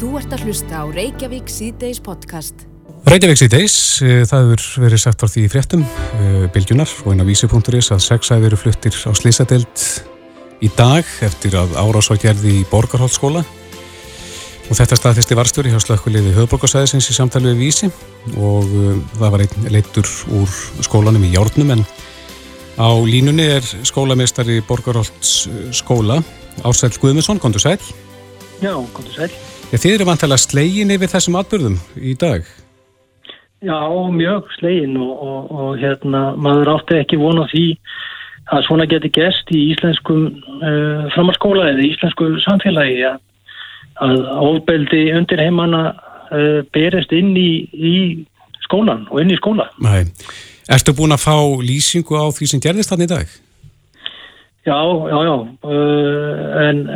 [0.00, 2.62] Þú ert að hlusta á Reykjavík C-Days podcast.
[3.04, 7.26] Reykjavík C-Days, eh, það hefur verið sagt á því í fréttum, eh, bylgjunar og eina
[7.28, 9.84] vísi.is að sex hafi verið fluttir á slísadelt
[10.64, 16.32] í dag eftir að árás var gerði í Borgarholtskóla og þetta staðfesti varstjóri hjá slökkuliði
[16.32, 17.92] höfðborgarsæðisins í samtali við vísi
[18.40, 20.48] og uh, það var einn leittur úr
[20.80, 21.84] skólanum í Jórnum en
[22.80, 25.46] á línunni er skólameistari Borgarholts
[25.76, 26.22] skóla
[26.64, 27.78] Ársæl Guðmundsson, kontur sæl.
[28.64, 32.46] Já, kontur sæl Já, þið eru vantilega slegin yfir þessum atbyrðum í dag.
[33.62, 33.78] Já,
[34.10, 37.66] mjög slegin og, og, og hérna, maður átti ekki vona því
[38.50, 40.24] að svona geti gest í íslenskum
[40.58, 43.20] uh, framhalskóla eða íslensku samfélagi að,
[44.02, 44.18] að
[44.48, 47.94] ofbeldi undir heimanna uh, berist inn í, í
[48.66, 49.70] skólan og inn í skóla.
[49.86, 50.02] Nei.
[50.66, 53.40] Erstu búin að fá lýsingu á því sem gerðist þannig í dag?
[54.66, 56.88] Já, já, já, uh, en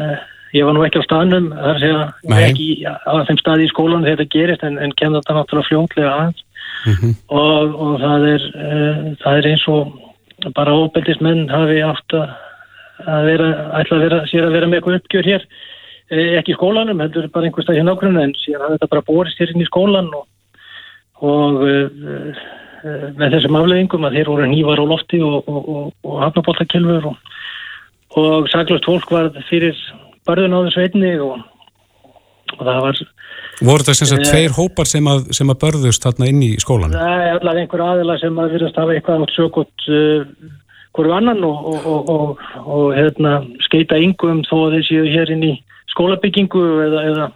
[0.55, 4.07] Ég var nú ekki á staðnum, það er að ekki á þeim staði í skólan
[4.07, 6.43] þetta gerist en, en kemur þetta náttúrulega fljónglega aðeins
[6.85, 7.15] mm -hmm.
[7.35, 13.27] og, og það, er, uh, það er eins og bara óbeldist menn hafi átt að
[13.27, 13.49] vera,
[13.81, 15.47] ætla að vera, sér að vera með eitthvað uppgjör hér,
[16.11, 19.07] eh, ekki í skólanum, heldur bara einhver stað hérna ákveðinu en sér að þetta bara
[19.09, 20.27] borist hér inn í skólan og,
[21.19, 21.89] og uh,
[22.85, 27.11] uh, með þessum afleðingum að þeir voru nývar á lofti og, og hafnabóttakilfur
[28.15, 29.75] og saglust fólk var fyrir
[30.29, 31.45] barðun á þessu einni og,
[32.57, 33.03] og það var
[33.63, 36.51] voru það sem sagt e, tveir hópar sem að, sem að börðust þarna inn í
[36.63, 36.97] skólan?
[36.97, 40.27] Það er allavega einhver aðila sem að virðast hafa eitthvað átt sökut uh,
[40.95, 45.55] hverju annan og, og, og hérna, skeita yngum þó að þeir séu hér inn í
[45.95, 47.31] skólabyggingu eða, eða,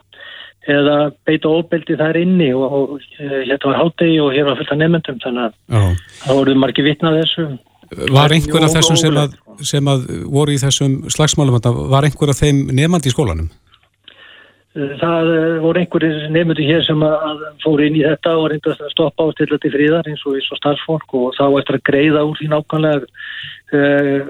[0.75, 5.23] eða beita óbeldi þar inni og hérna var hátegi og hér var fullt af nefndum
[5.25, 5.89] þannig að
[6.25, 7.48] það voruð margi vitnað þessu
[7.89, 12.42] Var einhver af þessum sem að, sem að voru í þessum slagsmálum, var einhver af
[12.42, 13.48] þeim nefandi í skólanum?
[14.78, 18.91] Það eh, voru einhverjir nefndi hér sem að fóru inn í þetta og reynda að
[18.92, 22.36] stoppa á í fríðar eins og í svo starffólk og þá eftir að greiða úr
[22.39, 23.01] því nákvæmlega
[23.73, 24.20] uh,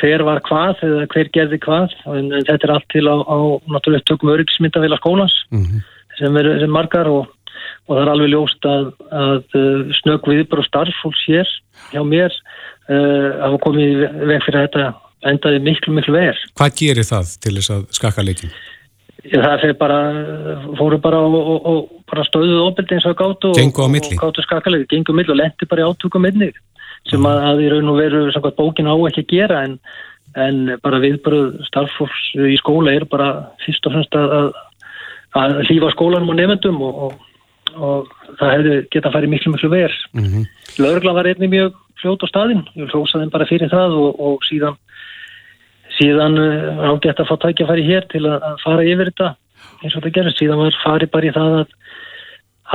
[0.00, 4.06] hver var hvað eða hver gerði hvað en, þetta er allt til á, á náttúrulega
[4.08, 5.84] tökum öryggismyndavila skólans mm -hmm.
[6.18, 7.26] sem er sem margar og,
[7.88, 11.48] og það er alveg ljóst að, að eh, snögg viðbrá starffólks hér
[11.92, 12.32] hjá mér
[12.90, 14.90] hafa komið veg fyrir þetta
[15.30, 16.42] endaði miklu miklu verð.
[16.58, 18.52] Hvað gerir það til þess að skakka leikin?
[19.20, 19.98] Það fyrir bara,
[20.78, 24.88] fóru bara og, og, og bara stöðuð ofbeldi eins og gáttu og, og gáttu skakkalegi,
[24.94, 26.48] gengur milli og lendi bara í átökum milli
[27.08, 29.76] sem að það í raun og veru samkvæmt bókin á ekki að gera en,
[30.40, 33.30] en bara viðbröð starffólks í skóla er bara
[33.64, 34.50] fyrst og fremst að,
[35.36, 40.00] að hlýfa skólanum og nefndum og það hefði geta að færi miklu miklu verð.
[40.16, 40.44] Mm -hmm.
[40.80, 44.20] Lörgla var einnig mjög fljót á staðin, ég vil hrósa þeim bara fyrir það og,
[44.20, 44.78] og síðan
[46.00, 49.34] síðan uh, ágætt að fá tækjafæri hér til að, að fara yfir þetta
[49.80, 51.76] eins og þetta gerist, síðan var farið bara í það að,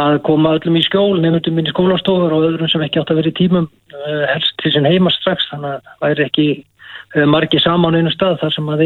[0.06, 3.22] að koma öllum í skjól nefndum inn í skólastofur og öðrum sem ekki átt að
[3.22, 5.50] vera í tímum uh, helst til sin heima strax.
[5.52, 8.86] Þannig að það væri ekki uh, margi saman einu stað þar sem að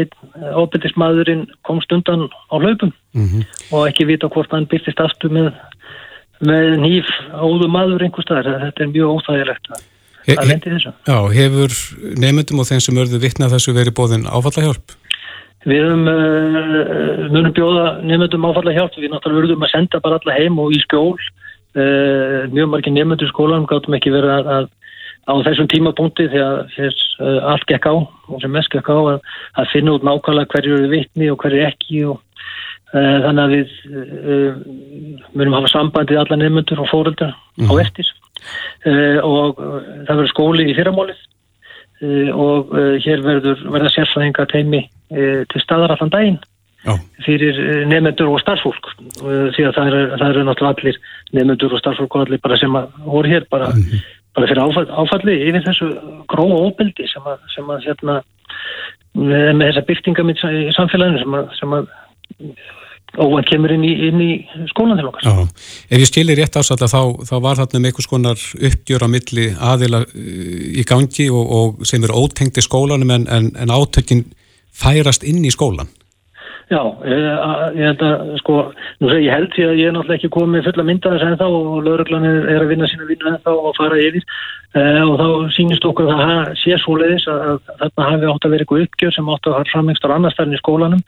[0.62, 2.92] óbyrðismadurinn komst undan á hlaupum.
[3.16, 3.46] Mm -hmm.
[3.74, 5.52] og ekki vita hvort hann byrtist aftur með,
[6.40, 9.72] með nýf áðu maður einhver staðar, þetta er mjög óþægilegt
[10.38, 10.92] að lendi þessu.
[11.06, 11.76] Já, hefur
[12.22, 14.96] nefndum og þeim sem örðu vittnað þessu verið bóðin áfallahjálp?
[15.68, 20.60] Við höfum uh, munum bjóða nefndum áfallahjálp, við náttúrulega verðum að senda bara alla heim
[20.62, 24.70] og í skjól uh, mjög margir nefndur skólanum gáttum ekki verið að, að
[25.28, 29.20] á þessum tímapunkti þegar þess, uh, allt gekk á og sem mest gekk á að,
[29.60, 32.26] að finna út nákvæmlega hverju eru vittni og hverju ekki og
[32.90, 33.74] þannig að við
[35.38, 37.68] munum hafa sambandið alla nefndur og fóröldar mm.
[37.68, 37.82] á mhm.
[37.84, 38.08] eftir
[39.24, 41.18] og eh, það verður skóli í fyrramálið
[42.04, 42.72] eh, og
[43.04, 46.36] hér verður verða sérfræðinga teimi til staðar allan daginn
[46.86, 46.94] Já.
[47.26, 47.56] fyrir
[47.90, 51.00] nefnendur og starffólk því að það eru, eru náttúrulega allir
[51.36, 54.04] nefnendur og starffólk og allir bara sem að voru hér bara, mm -hmm.
[54.38, 55.88] bara fyrir áfall, áfalli yfir þessu
[56.30, 58.20] gróa óbeldi sem að, sem að hérna,
[59.14, 61.90] með þessa byrtingamitt í samfélaginu sem að, sem að
[63.18, 63.92] og hann kemur inn í,
[64.22, 64.30] í
[64.70, 65.26] skólan til okkar.
[65.26, 69.08] Já, ef ég skilir rétt ásalla þá, þá var þarna með einhvers konar uppgjör á
[69.10, 74.28] milli aðila uh, í gangi og, og sem eru ótengti skólanum en, en, en átökin
[74.70, 75.90] færast inn í skólan.
[76.70, 77.24] Já, ég,
[77.80, 78.56] ég held að, sko,
[79.02, 81.46] nú segir ég held því að ég er náttúrulega ekki komið fulla myndaðis en þá
[81.48, 84.26] og lauruglan er, að vinna sína vinna en þá og fara yfir.
[84.70, 88.46] Uh, og þá sínist okkur að það sé svo leiðis að, að þarna hafi átt
[88.46, 91.00] að vera eitthvað uppgjör sem átt að hafa framengst á annar stærn í skólanum.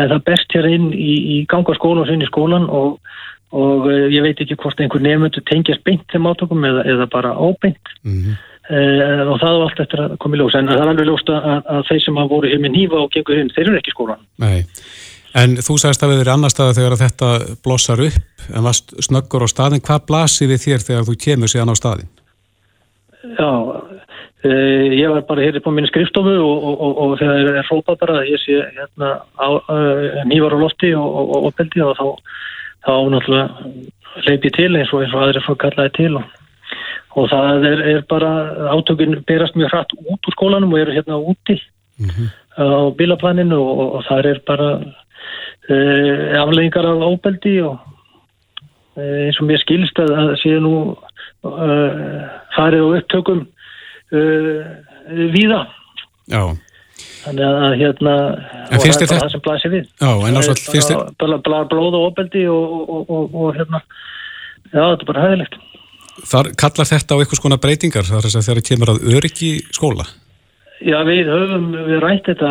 [0.00, 2.94] En það best hér inn í, í ganga skóla og sinn í skólan og,
[3.52, 7.36] og uh, ég veit ekki hvort einhver nefndu tengjast beint þeim átökum eða, eða bara
[7.36, 7.92] óbeint.
[8.08, 8.46] Mm -hmm.
[8.70, 10.54] Uh, og það var allt eftir að koma í ljós.
[10.54, 13.08] En það er alveg ljóst að, að þeir sem hafa voru hér með nýfa og
[13.10, 14.60] gengur hinn, þeir eru ekki skólan Nei,
[15.38, 17.28] En þú sagðist að við erum annar staða þegar þetta
[17.62, 19.84] blossar upp en var snöggur á staðin.
[19.86, 22.10] Hvað blasir við þér þegar þú kemur síðan á staðin?
[23.38, 23.52] Já,
[24.42, 24.50] e,
[24.96, 27.70] ég var bara hér upp á minni skrifstofu og, og, og, og þegar ég er
[27.70, 29.12] hrópað bara ég sé hérna
[30.26, 32.06] nývar á lofti og opeldi og þá,
[32.88, 37.82] þá náttúrulega leipi til eins og eins og aðri fólk kallaði til og það er,
[37.92, 38.30] er bara
[38.74, 41.60] átökun berast mjög hratt út úr skólanum og eru hérna úti
[41.98, 42.28] mm -hmm.
[42.58, 44.68] á bílaplaninu og það er bara
[46.40, 47.76] afleggingar af óbeldi og
[48.96, 52.24] uh, eins og mér skilst að það séu nú uh,
[52.56, 53.46] farið og upptökum
[55.30, 55.60] víða.
[56.26, 56.42] Já.
[57.20, 58.14] Þannig að hérna
[58.72, 59.84] en finnst þér þetta það sem blæsir við.
[60.00, 63.82] Já, en ásvall finnst þér bara, bara blóð og óbeldi og, og, og, og hérna
[64.70, 65.60] já, þetta er bara hæðilegt
[66.30, 70.06] Þar kallar þetta á eitthvað skona breytingar þar þess að þeirra kemur að öryggi skóla
[70.80, 72.50] Já, við höfum, við rætti þetta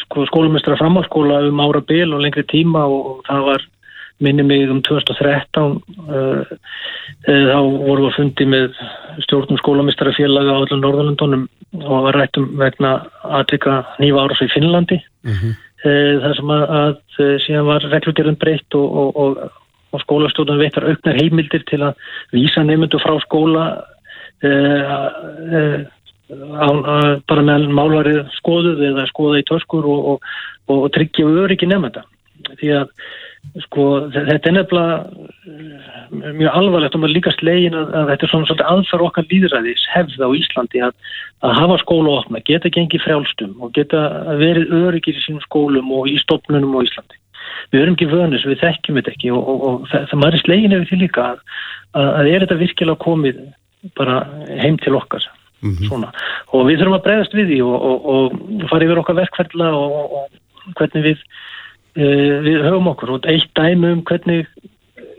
[0.00, 3.64] sko, skólumestra framhalskóla um ára bil og lengri tíma og, og það var
[4.24, 5.74] minni mig um 2013
[6.08, 6.54] uh,
[7.26, 8.78] þá vorum við að fundi með
[9.26, 11.44] stjórnum skólamestrafélaga á öllum Norðalandunum
[11.82, 14.96] og var rættum vegna aðvika nýva ára svo í Finnlandi
[15.26, 15.52] mm -hmm.
[15.84, 20.84] uh, það sem að, að uh, síðan var reglugjörðin breytt og, og, og, skólastjórnum veittar
[20.84, 21.94] auknar heimildir til að
[22.32, 23.66] vísa nefndu frá skóla
[24.44, 25.06] að
[25.56, 25.95] á,
[26.28, 30.28] bara meðan málvarið skoðuð eða skoða í törskur og, og,
[30.74, 32.02] og tryggja öryggi nefnda
[32.60, 32.90] því að
[33.64, 33.84] sko
[34.14, 34.96] þetta er nefnilega
[35.46, 39.28] eh, mjög alvarlegt og maður líka slegin að, að þetta er svona svolítið aðfæra okkar
[39.30, 40.96] líðræðis hefð á Íslandi að,
[41.46, 44.02] að hafa skóla opna, geta gengið frjálstum og geta
[44.40, 47.20] verið öryggir í sínum skólum og í stopnunum á Íslandi.
[47.72, 50.86] Við erum ekki vönis, við þekkjum þetta ekki og, og það, maður er slegin ef
[50.90, 51.42] því líka að,
[52.02, 53.42] að er þetta virkilega komið
[53.96, 54.20] bara
[54.58, 55.26] heim til okkar
[55.62, 56.06] mm -hmm.
[56.52, 60.16] og við þurfum að bregðast við því og, og, og fara yfir okkar verkferðla og,
[60.20, 61.18] og hvernig við
[62.00, 64.46] uh, við höfum okkur og eitt dæmi um hvernig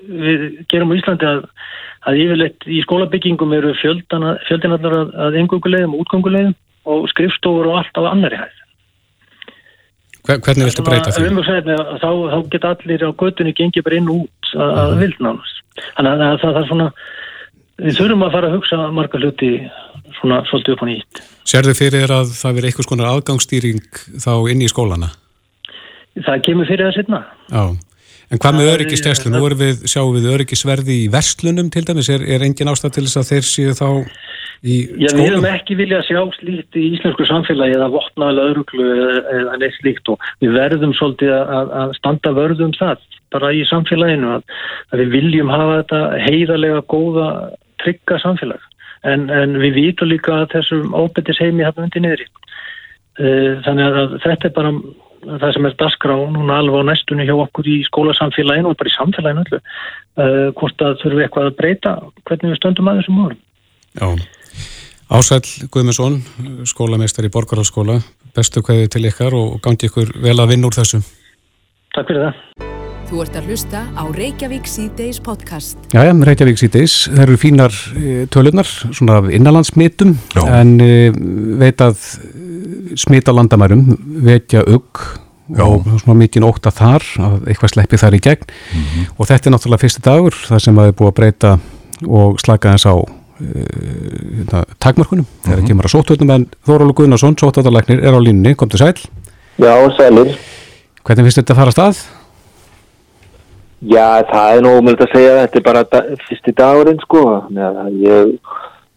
[0.07, 1.41] við gerum á Íslandi að,
[2.07, 6.55] að yfirleitt í skólabyggingum eru fjöldinallar að, að engungulegum og útgangulegum
[6.87, 8.63] og skrifstofur og allt á annari hæð
[10.27, 11.29] Hvernig viltu breyta því?
[12.01, 14.99] Þá, þá geta allir á göttunni gengið bara inn út að, að mhm.
[15.03, 15.61] vildnánast.
[15.95, 16.87] Þannig að það, það er svona,
[17.81, 19.51] við þurfum að fara að hugsa marga hluti
[20.18, 21.24] svona svolítið upp á nýtt.
[21.47, 25.12] Serðu fyrir að það veri eitthvað skonar aðgangsstýring þá inn í skólana?
[26.18, 27.19] Það kemur fyrir það setna.
[27.51, 27.63] Já,
[28.33, 29.33] en hvað með öryggistæslu?
[29.33, 32.09] Nú við, sjáum við öryggisverði í verslunum til dæmis.
[32.13, 33.89] Er, er engin ástæð til þess að þeir séu þá
[34.65, 35.03] í skólum?
[35.03, 38.88] Já, við hefum ekki viljað sjá slíkt í íslensku samfélagi eða vopnaðilega öruglu
[39.38, 44.33] eða neitt slíkt og við verðum svolítið að, að standa vörðum það bara í samfélaginu
[44.38, 44.44] að,
[44.89, 47.30] að við viljum hafa þetta heiðarlega góða
[47.83, 48.62] trygga samfélag.
[49.07, 54.15] En, en við vítum líka að þessum óbyrtis heimi hafa undir niður eh, þannig að
[54.25, 54.71] þetta er bara
[55.27, 58.95] það sem er dasgrá núna alveg á næstunni hjá okkur í skólasamfélaginu og bara í
[58.95, 59.59] samfélaginu öllu.
[60.18, 61.94] Uh, hvort að þurfum við eitthvað að breyta
[62.24, 63.41] hvernig við stöndum að þessum málum.
[63.97, 64.07] Já,
[65.07, 66.18] Ásæl Guðmundsson
[66.68, 68.01] skólameistar í Borgarhalsskóla
[68.35, 71.01] bestu hverju til ykkar og gangi ykkur vel að vinna úr þessu.
[71.95, 75.77] Takk fyrir það Þú ert að hlusta á Reykjavík C-Days podcast.
[75.95, 76.95] Já, já, Reykjavík C-Days.
[77.13, 80.12] Það eru fínar eh, tölunar, svona innanlandsmitum,
[80.44, 80.89] en e,
[81.62, 82.01] veit að
[83.00, 83.86] smita landamærum,
[84.27, 85.06] veitja ugg
[85.56, 88.44] og svona mikið óta þar, að eitthvað sleppi þar í gegn.
[88.44, 89.07] Mm -hmm.
[89.15, 91.54] Og þetta er náttúrulega fyrsti dagur, það sem að er búið að breyta
[92.04, 92.95] og slaka þess á
[93.40, 95.23] e, takmörkunum.
[95.23, 95.47] Mm -hmm.
[95.47, 98.56] Það er ekki mara sóttöðnum, en Þórólu Guðnarsson, sóttöðarleiknir, er á línni.
[98.56, 98.99] Kom til sæl.
[99.56, 100.35] Já, sælir.
[101.07, 102.17] Hvernig finnst þetta að fara stað?
[103.85, 107.25] Já, það er nú umöld að segja þetta er bara da, fyrsti dagurinn sko.
[107.53, 108.55] Neða, ég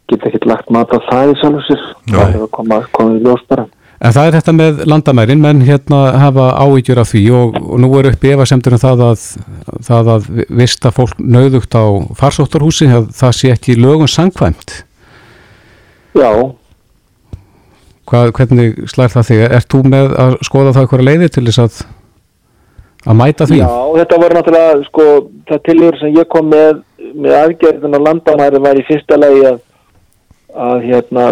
[0.09, 3.45] get ekki lagt mat á það í sjálfsir það er að koma, koma í ljós
[3.51, 3.67] bara.
[4.01, 5.43] En það er þetta með landamærin.
[5.45, 9.27] Menn hérna hafa ávíkjur af því og, og nú er uppi efasemtur um það að
[9.91, 10.31] það að
[10.63, 11.85] vista fólk nauðugt á
[12.17, 14.81] farsóttarhúsi það sé ekki lögum sangkvæmt
[16.17, 16.31] Já.
[18.11, 19.43] Hvað, Hvernig slær það þig?
[19.47, 21.81] Er þú með að skoða það eitthvað leiði til þess að
[23.07, 23.59] að mæta því?
[23.63, 25.09] Já, þetta voru náttúrulega sko,
[25.49, 26.83] það tilhör sem ég kom með
[27.15, 29.61] með aðgerðin á landamæri var í fyrsta lagi að,
[30.69, 31.27] að hérna,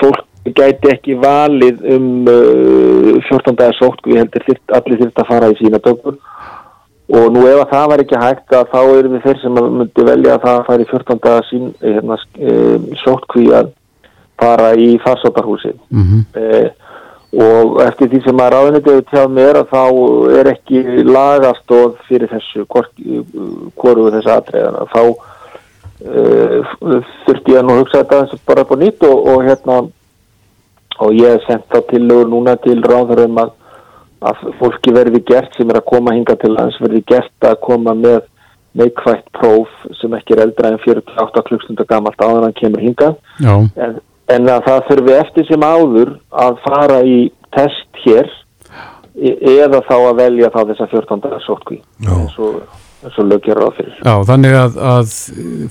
[0.00, 5.28] fólk gæti ekki valið um uh, 14 dagar sótt við heldur þyrt, allir þurft að
[5.28, 6.16] fara í sína dögur
[7.12, 10.06] og nú ef að það var ekki hægt að þá erum við þeir sem myndi
[10.08, 13.70] velja að það fari 14 dagar sín hérna, uh, sótt hví að
[14.42, 16.22] fara í farsótarhúsi mm -hmm.
[16.42, 16.91] uh,
[17.32, 19.84] og eftir því sem að ráðinni tjáð mér að þá
[20.40, 26.74] er ekki lagastóð fyrir þessu hvoru þessu aðtræðana þá uh,
[27.24, 29.80] þurfti ég að nú hugsa þetta bara på nýtt og, og hérna
[31.02, 33.58] og ég hef sendt þá til núna til ráðurum að
[34.22, 37.94] að fólki verði gert sem er að koma hinga til hans verði gert að koma
[37.98, 38.20] með
[38.78, 42.84] neikvægt próf sem ekki er eldra en 48 klukkstundar gamalt á þannig að hann kemur
[42.86, 43.08] hinga
[43.76, 43.98] en,
[44.34, 47.18] en að það þurfi eftir sem áður að fara í
[47.54, 48.30] test hér
[49.12, 51.34] e eða þá að velja þá þessa 14.
[51.44, 52.62] sótkví eins og,
[53.06, 53.96] og lögjur á fyrir.
[54.00, 55.16] Já, þannig að, að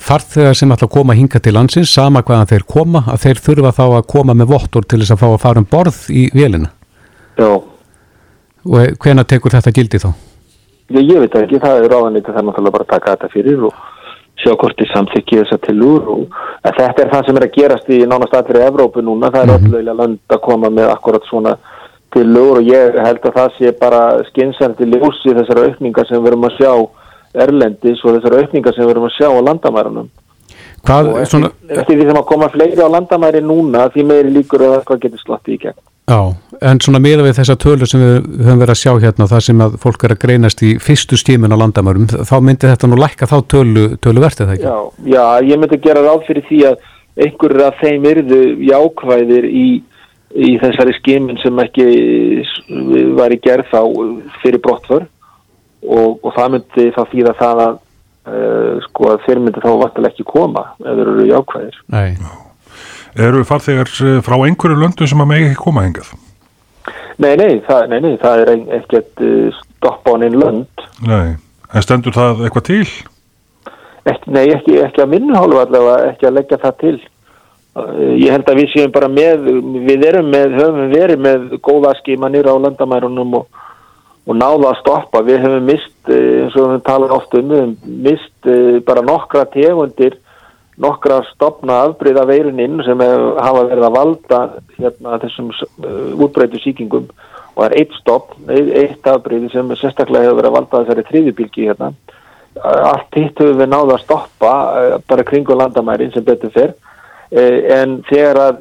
[0.06, 3.74] farþegar sem ætla að koma hinga til landsins, sama hvaðan þeir koma, að þeir þurfa
[3.80, 6.70] þá að koma með vottor til þess að fá að fara um borð í vélina.
[7.40, 7.52] Já.
[8.62, 10.12] Og hvena tekur þetta gildi þá?
[10.92, 13.66] Ég, ég veit ekki, það er ráðanleita það er náttúrulega bara að taka þetta fyrir
[13.70, 13.84] og
[14.42, 17.54] sjá hvort þið samþykki þess að til úr og þetta er það sem er að
[17.58, 19.76] gerast í nánast allir í Evrópu núna, það er mm -hmm.
[19.80, 21.58] öll lönd að koma með akkurat svona
[22.14, 26.26] til úr og ég held að það sé bara skynsandi ljósi þessara aukningar sem við
[26.30, 26.74] verum að sjá
[27.44, 30.10] Erlendis og þessara aukningar sem við verum að sjá á landamærunum.
[30.84, 31.50] Hvað, eftir, svona...
[31.70, 35.22] eftir því sem að koma fleiri á landamæri núna því meiri líkur að það getur
[35.24, 35.80] slatti í gegn
[36.10, 36.34] Já,
[36.66, 39.62] en svona miða við þessa tölur sem við höfum verið að sjá hérna það sem
[39.64, 43.30] að fólk er að greinast í fyrstu stímun á landamörum, þá myndi þetta nú lækka
[43.30, 44.66] þá tölu, tölu verðið það ekki?
[44.66, 46.90] Já, já, ég myndi gera ráð fyrir því að
[47.22, 48.42] einhverjir af þeim yrðu
[48.72, 49.68] jákvæðir í,
[50.34, 51.88] í þessari skimun sem ekki
[53.20, 53.82] var í gerð þá
[54.42, 55.08] fyrir brottför
[55.86, 60.16] og, og það myndi þá fýra það að uh, sko að þeir myndi þá vartilega
[60.16, 61.84] ekki koma ef þeir eru jákvæðir.
[61.94, 62.32] Nei, já
[63.20, 66.12] eru farþegar eh, frá einhverju löndum sem að megi ekki koma hengað?
[67.22, 70.86] Nei, nei, það, nei, nei, það er ekkert uh, stopp á einn lönd.
[71.06, 71.36] Nei,
[71.70, 72.86] en stendur það eitthvað til?
[74.10, 76.94] Ekki, nei, ekki, ekki að minna hálfa allavega, ekki að leggja það til.
[77.78, 79.46] Uh, ég held að við séum bara með,
[79.86, 83.62] við erum með, höfum verið með góða skimanir á landamærunum og,
[84.26, 85.22] og náða að stoppa.
[85.28, 87.78] Við höfum mist, eins og við tala ofta um,
[88.08, 88.52] mist
[88.88, 90.18] bara nokkra tegundir
[90.82, 94.40] nokkra stopna afbreyða veiruninn sem hafa verið að valda
[94.78, 97.10] hérna, þessum uh, útbreytu síkingum
[97.52, 101.68] og það er eitt stopn, eitt afbreyði sem sérstaklega hefur verið að valda þessari þriðjubilgi
[101.68, 101.92] hérna.
[102.62, 106.78] Allt hitt hefur við náða að stoppa uh, bara kringu landamærin sem betur fyrr
[107.32, 108.58] en þegar að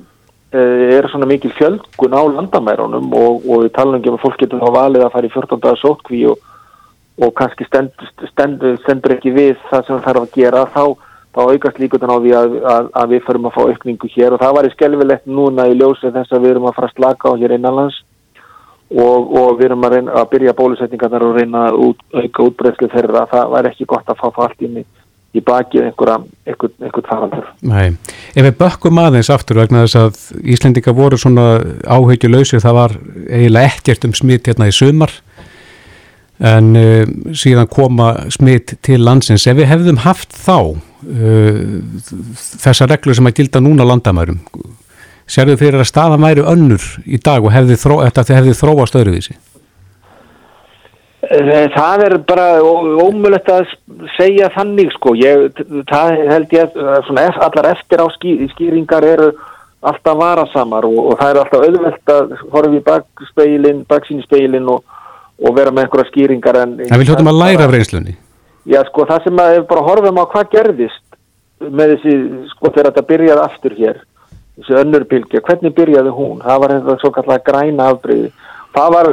[0.52, 4.62] er svona mikil fjölgun á landamærunum og, og við talum ekki um að fólk getur
[4.62, 6.40] þá valið að fara í 14 dagar sótkví og,
[7.22, 10.84] og kannski stendur stend, stend, ekki við það sem það þarf að gera þá
[11.30, 14.34] þá aukast líkutan á því að, að, að við förum að fá aukningu hér.
[14.34, 16.96] Og það var í skelvilegt núna í ljósi þess að við erum að fara að
[16.96, 18.00] slaka á hér innanlands.
[18.90, 22.88] Og, og við erum að, reyna, að byrja bólusetningarnar og reyna að út, auka útbreyðslu
[22.90, 23.28] þeirra.
[23.30, 24.84] Það var ekki gott að fá allt inn í,
[25.38, 27.46] í bakið einhvern faraldur.
[27.62, 27.94] Nei,
[28.34, 31.46] ef við bökkum aðeins aftur vegna þess að Íslendinga voru svona
[31.86, 32.98] áhugjuleysir, það var
[33.30, 35.14] eiginlega ekkert um smitt hérna í sumar.
[36.42, 37.06] En uh,
[37.36, 39.46] síðan koma smitt til landsins.
[39.46, 40.80] Ef við hefðum haft þá
[42.60, 44.40] þessa reglur sem að gilda núna landamærum,
[45.30, 49.36] sérðu fyrir að staða mæru önnur í dag og hefði þró, þetta hefði þróast öðruvísi?
[51.30, 53.68] Eh, það er bara ómulett að
[54.16, 59.32] segja þannig sko, ég, það held ég svona, allar eftir á skýringar eru
[59.80, 64.68] alltaf varasamar og, og það er alltaf auðvelt að horfa í bakspeilin, baksín í speilin
[64.68, 64.82] og
[65.40, 66.74] og vera með einhverja skýringar en...
[66.86, 68.16] En við hljóttum að læra af reynslunni?
[68.68, 71.06] Já, sko, það sem að við bara horfum á hvað gerðist
[71.60, 72.14] með þessi,
[72.52, 73.98] sko, þegar þetta byrjaði aftur hér,
[74.58, 76.38] þessi önnurpilgja, hvernig byrjaði hún?
[76.44, 78.32] Það var eitthvað svo kallega græna afbreyði.
[78.70, 79.08] Það var,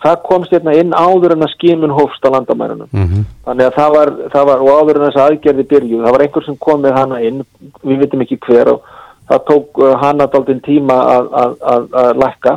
[0.00, 2.88] það komst hérna inn áður en að skimun hófst á landamærunum.
[2.88, 3.24] Mm -hmm.
[3.44, 6.44] Þannig að það var, það var, og áður en þess aðgerði byrjuð, það var einhver
[6.44, 7.42] sem kom með hana inn,
[7.82, 8.86] við vitum ekki hver og
[9.28, 12.54] það tók uh, hana daldinn tíma að, að, að, að lækka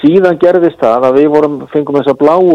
[0.00, 2.46] síðan gerðist það að við vorum, fengum þess að bláu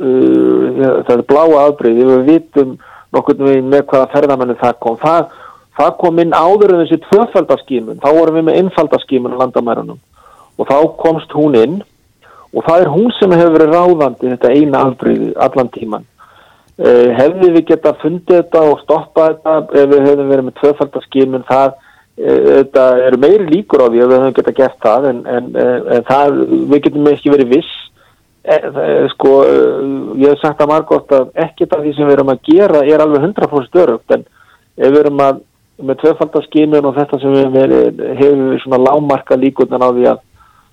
[0.00, 2.74] uh, það er bláu afbreyði við vitum
[3.14, 4.98] nokkur með hvaða ferðamennu það kom.
[5.02, 5.32] Það,
[5.78, 10.00] það kom inn áður en þessi tvöfaldarskímun þá vorum við með einfaldarskímun á landamærunum.
[10.60, 11.76] Og þá komst hún inn.
[12.50, 16.06] Og það er hún sem hefur verið ráðandi þetta eina afbreyði allan tíman
[16.82, 21.46] uh, hefði við geta fundið þetta og stoppað þetta ef við hefðum verið með tvöfaldarskímun
[21.50, 21.78] það
[22.20, 26.06] þetta eru meiri líkur á því að við höfum geta gert það en, en, en
[26.08, 27.70] það, við getum ekki verið viss
[28.44, 28.56] e,
[29.14, 29.34] sko,
[30.20, 33.04] ég hef sagt að margótt að ekkert af því sem við erum að gera er
[33.04, 34.26] alveg 100% örugt en
[34.76, 35.40] ef við erum að
[35.80, 40.18] með tvöfaldarskimun og þetta sem við verið, hefur við svona lámarka líkurnan á því að,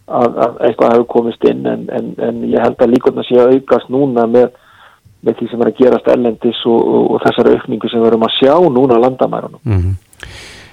[0.07, 1.85] að, að eitthvað hefur komist inn en,
[2.19, 4.49] en ég held að líkurnan sé að aukast núna með,
[5.23, 8.27] með því sem er að gerast ellendis og, og, og þessari aukningu sem við erum
[8.27, 9.95] að sjá núna landamærunum mm -hmm.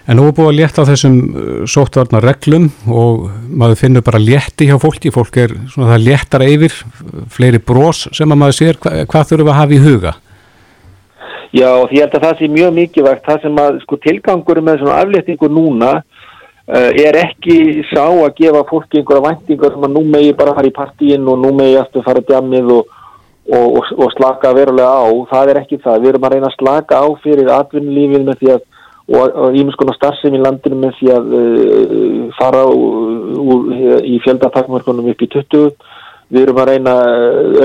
[0.05, 4.21] En nú er búið að létta á þessum uh, sóttvarna reglum og maður finnur bara
[4.21, 6.75] létti hjá fólki, fólk er svona það léttar yfir,
[7.33, 10.13] fleiri brós sem að maður sér, hva, hvað þurfum að hafa í huga?
[11.55, 14.99] Já, ég held að það sé mjög mikilvægt, það sem að sko tilgangur með svona
[15.07, 17.57] afléttingu núna uh, er ekki
[17.95, 21.41] sá að gefa fólki einhverja væntingar sem að nú megi bara fara í partíin og
[21.41, 22.93] nú megi aftur fara djamið og,
[23.49, 25.09] og, og, og slaka verulega á.
[25.33, 26.01] Það er ekki það.
[26.03, 28.65] Við erum að reyna að slaka á fyrir atvinnulífið með því að
[29.13, 33.67] og ímins konar starfsefn í landinu með því að uh, fara úr,
[34.01, 35.75] í fjöldatakmörkunum upp í 20
[36.33, 36.95] við erum að reyna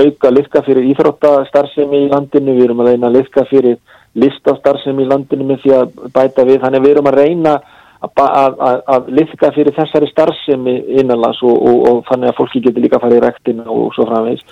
[0.04, 3.78] auka liðka fyrir íþróttastarfsefn í landinu við erum að reyna liðka fyrir
[4.20, 6.60] listastarfsefn í landinu með því að bæta við.
[6.64, 7.54] Þannig við erum að reyna
[8.00, 12.62] að, að, að, að liðka fyrir þessari starfsefn innanlands og, og, og þannig að fólki
[12.64, 14.46] getur líka að fara í rektina og svo framvegs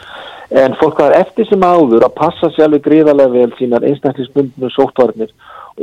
[0.63, 5.33] en fólk var eftir sem áður að passa sér alveg gríðarlega vel sínar einstaklisbundnu sóttvarnir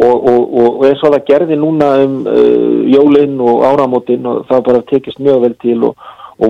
[0.03, 4.85] og, og, eins og það gerði núna um uh, jólinn og áramótin og það bara
[4.91, 5.95] tekist mjög vel til og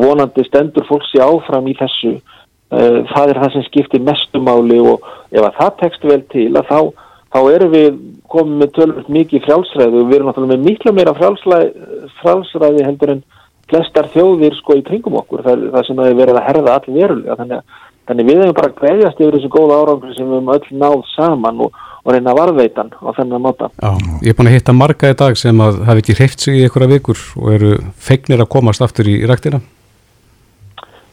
[0.02, 2.16] vonandi stendur fólk sér áfram í þessu.
[2.74, 6.72] Uh, það er það sem skiptir mestumáli og ef að það tekst vel til að
[6.72, 6.80] þá,
[7.36, 8.02] þá erum við
[8.32, 13.26] komið með tölvöld mikið frjálsræði og við erum náttúrulega með miklu meira frjálsræði heldur en
[13.70, 17.02] flestar þjóðir sko í kringum okkur það, það sem það er verið að herða allir
[17.02, 17.76] verulega þannig
[18.06, 21.62] Þannig við hefum bara greiðjast yfir þessu góða árangur sem við hefum öll náð saman
[21.66, 23.70] og, og reyna varðveitan á þennan móta.
[23.82, 23.90] Já,
[24.22, 26.68] ég er búin að hitta marga í dag sem að hafi ekki hreift sig í
[26.68, 29.64] einhverja vikur og eru feignir að komast aftur í ræktina.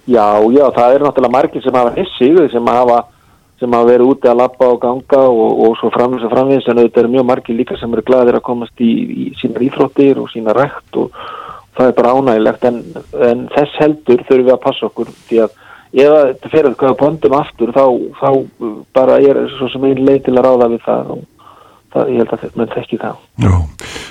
[0.05, 2.99] Já, já, það eru náttúrulega margir sem hafa hissið sem hafa,
[3.63, 6.81] sem hafa verið úti að lappa og ganga og, og svo framins og framins en
[6.83, 10.31] auðvitað eru mjög margir líka sem eru glæðir að komast í, í sína íþróttir og
[10.33, 11.19] sína rækt og
[11.77, 12.81] það er bara ánægilegt en,
[13.31, 15.61] en þess heldur þurfum við að passa okkur því að
[15.93, 17.85] ef þetta fer að hvaða bondum aftur þá,
[18.21, 18.31] þá
[18.97, 21.23] bara er svo sem einn leið til að ráða við það og
[21.93, 23.23] það, ég held að þetta með þekki það.
[23.45, 23.55] Já,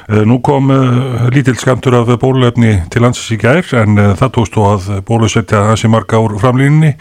[0.06, 4.34] eh, nú kom uh, lítill skamtur af bólöfni til landsins í gær en uh, það
[4.38, 6.96] tókst þú að bólusetja hansi marga úr framlýninni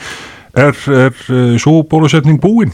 [0.55, 2.73] er, er uh, svo bólusetning búinn?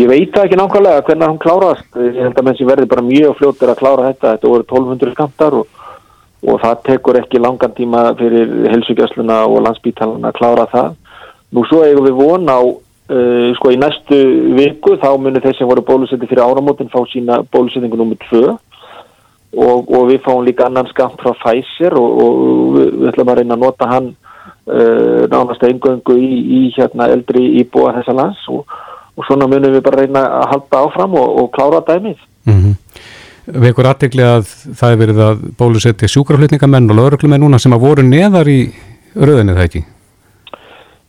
[0.00, 3.04] Ég veit það ekki nákvæmlega hvernig hann klárast ég held að menn sem verði bara
[3.04, 5.68] mjög fljóttir að klára þetta þetta voru 1200 skamtar og
[6.40, 10.94] og það tekur ekki langan tíma fyrir helsugjastluna og landsbítalana að klára það.
[11.52, 14.20] Nú svo eigum við vona á, uh, sko í næstu
[14.56, 19.90] viku þá munir þeir sem voru bólusetti fyrir áramótin fá sína bólusettingu nummið 2 og,
[19.90, 22.40] og við fáum líka annan skamt frá Pfizer og, og
[22.78, 24.10] við, við ætlum að reyna að nota hann
[24.66, 28.66] uh, nánast eingöngu í, í hérna eldri íbúa þessa lands og,
[29.16, 32.20] og svona munum við bara reyna að halda áfram og klára dæmið.
[32.48, 33.08] Mm -hmm
[33.46, 38.04] vekur aðtegli að það er verið að bólusetja sjúkraflutningamenn og lauruglumenn núna sem að voru
[38.06, 38.60] neðar í
[39.16, 39.82] röðinni það ekki?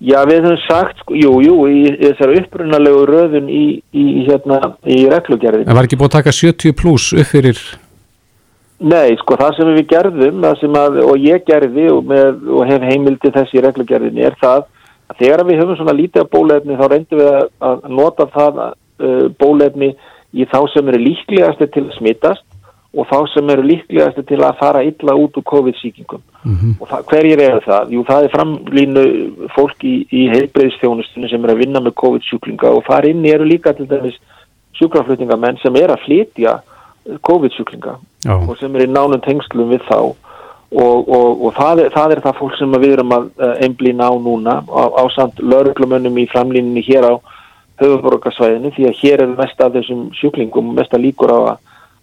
[0.02, 4.74] Já, við höfum sagt, sko, jú, jú, í, í þessar upprunalegu röðun í, í, hérna,
[4.90, 5.68] í reglugerðin.
[5.70, 7.62] En var ekki búið að taka 70 pluss upp fyrir?
[8.82, 13.30] Nei, sko, það sem við gerðum, að, og ég gerði og, með, og hef heimildi
[13.36, 14.63] þessi reglugerðinni, er það
[15.12, 19.28] að þegar við höfum svona lítið af bólefni þá reyndum við að, nota það uh,
[19.38, 19.91] bólefni
[20.32, 22.48] í þá sem eru líklegasti til að smittast
[22.91, 26.24] og þá sem eru líklegasti til að fara illa út úr COVID-síkingum.
[26.41, 26.76] Mm -hmm.
[26.82, 27.91] Og það, hverjir eru það?
[27.94, 29.04] Jú, það er framlínu
[29.56, 33.74] fólk í, í heilbreyðstjónustunni sem eru að vinna með COVID-sjúklinga og þar inni eru líka
[33.74, 34.17] til dæmis
[34.80, 36.62] sjúkraflutningamenn sem er að flytja
[37.22, 38.50] COVID-sjúklinga oh.
[38.50, 40.00] og sem eru í nánum tengslum við þá.
[40.72, 43.26] Og, og, og það, er, það er það fólk sem við erum að
[43.66, 47.14] einblýna á núna á, á samt lauruglumönnum í framlínunni hér á
[47.82, 51.58] höfuborgarsvæðinu því að hér er mest af þessum sjúklingum mest að líkur á að,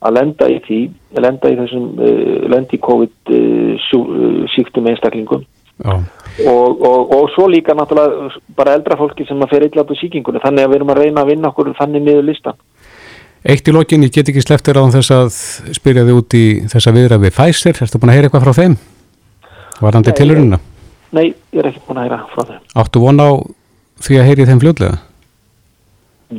[0.09, 0.81] að lenda í því
[1.25, 5.47] lenda í þessum uh, lendi COVID uh, sjú, uh, síktum einstaklingum.
[5.79, 10.43] Og, og, og svo líka náttúrulega bara eldra fólki sem að fer eitthvað á síkingunni
[10.43, 12.59] þannig að við erum að reyna að vinna okkur þannig niður listan
[13.47, 15.29] Eitt í lokin, ég get ekki sleftir á þess að
[15.77, 18.75] spyrja þið út í þessa viðra við Pfizer, erstu búin að heyra eitthvað frá þeim?
[19.79, 20.59] Var það til tilurina?
[21.15, 23.31] Nei, ég er ekki búin að heyra frá þeim Áttu von á
[24.03, 24.99] því að heyri þeim fljóðlega?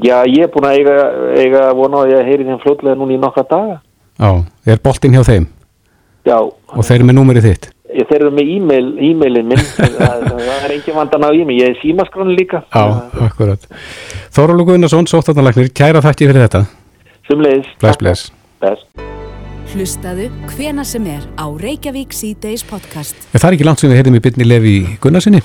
[0.04, 0.96] Já, ég er búin að eiga,
[1.40, 3.80] eiga vona að ég heyri þeim fljóðlega núna í nokkra daga.
[4.20, 4.30] Já,
[4.70, 5.48] er boltin hjá þeim?
[6.28, 6.38] Já.
[6.44, 7.70] Og þeir eru með númerið þitt?
[7.90, 11.72] Ég, þeir eru með e-mail, e-mailin minn, það, það er ekki vandan á e-mail, ég
[11.72, 12.62] er símaskránu líka.
[12.70, 12.84] Já,
[13.26, 13.66] akkurat.
[14.36, 16.68] Þórólu Guðnarsson, sóttanlagnir, kæra þætti fyrir þetta.
[17.30, 17.66] Sumleis.
[17.80, 18.32] Bless, bless.
[18.60, 18.82] Bless.
[19.70, 23.14] Hlustaðu hvena sem er á Reykjavík C-Days podcast.
[23.36, 25.44] Það er ekki langt sem við heyrðum í byrni Levi Gunnarsinni,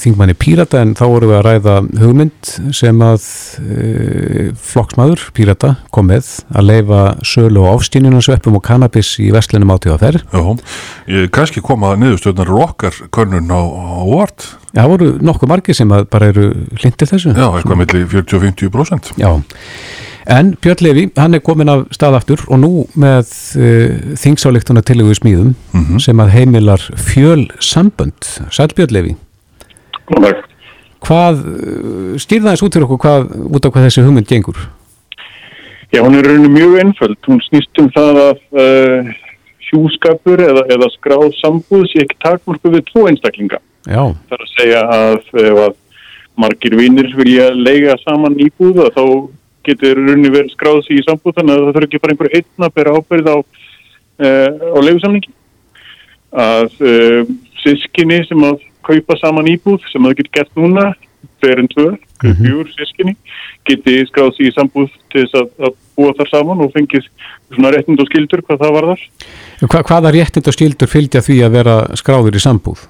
[0.00, 3.28] þingmanni Pírata en þá vorum við að ræða hugmynd sem að
[3.60, 7.04] e, flokksmaður Pírata kom með að leifa
[7.34, 10.22] sölu og ástínuna sveppum og kannabis í vestlunum átíða þær.
[10.32, 14.54] Já, kannski koma niðurstöðnar okkar könnun á, á vart.
[14.72, 17.36] Já, það voru nokkuð margi sem bara eru lindið þessu.
[17.36, 19.18] Já, eitthvað melli 40-50%.
[19.20, 19.34] Já.
[20.30, 25.56] En Björn Levi, hann er komin af staðaftur og nú með uh, þingsáleiktuna tilögu smíðum
[25.72, 25.98] mm -hmm.
[25.98, 28.28] sem að heimilar fjöl sambönd.
[28.50, 29.16] Sæl Björn Levi.
[30.06, 30.44] Góðar.
[31.02, 34.58] Hvað, uh, stýrða þess út fyrir okkur hvað, út af hvað þessi hugmynd gengur?
[35.92, 37.18] Já, hún er rauninu mjög einföld.
[37.26, 39.12] Hún snýst um það að uh,
[39.66, 43.58] hjúskapur eða, eða skráð sambúð sé ekki takmörku við tvo einstaklinga.
[43.86, 45.18] Já, Það er að segja að
[45.66, 45.74] að
[46.36, 49.04] margir vinnir vilja leiga saman íbúð og þá
[49.66, 52.66] getur runni verið skráð sér í sambúð þannig að það þarf ekki bara einhver einn
[52.66, 55.32] að bera ábyrð á, uh, á leigusamningi.
[56.30, 57.22] Að uh,
[57.64, 60.90] sískinni sem að kaupa saman íbúð sem það getur gert núna
[61.40, 61.86] fyrir en tvö,
[62.20, 63.14] fjúr sískinni
[63.68, 67.08] geti skráð sér í sambúð til þess að, að búa þar saman og fengið
[67.54, 69.04] svona réttind og skildur hvað það var þar.
[69.64, 72.86] Hva, hvaða réttind og skildur fylgja því að vera skráður í sambúð?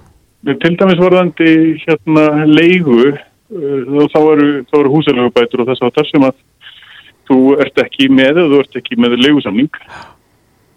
[0.46, 1.50] Til dæmis varðandi
[1.82, 6.38] hérna leigu uh, þá eru, eru húsalögubætur og þess að þar sem að
[7.30, 9.70] þú ert ekki með eða þú ert ekki með leigusamning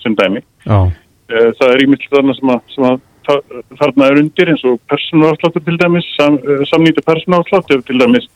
[0.04, 0.44] sem dæmi.
[0.68, 0.92] Já,
[1.34, 4.74] Uh, það er ímynd þarna sem að, sem að þa- þarna er undir eins og
[4.92, 8.28] persónuafsláttur til dæmis, sam, uh, samnýti persónuafsláttur til dæmis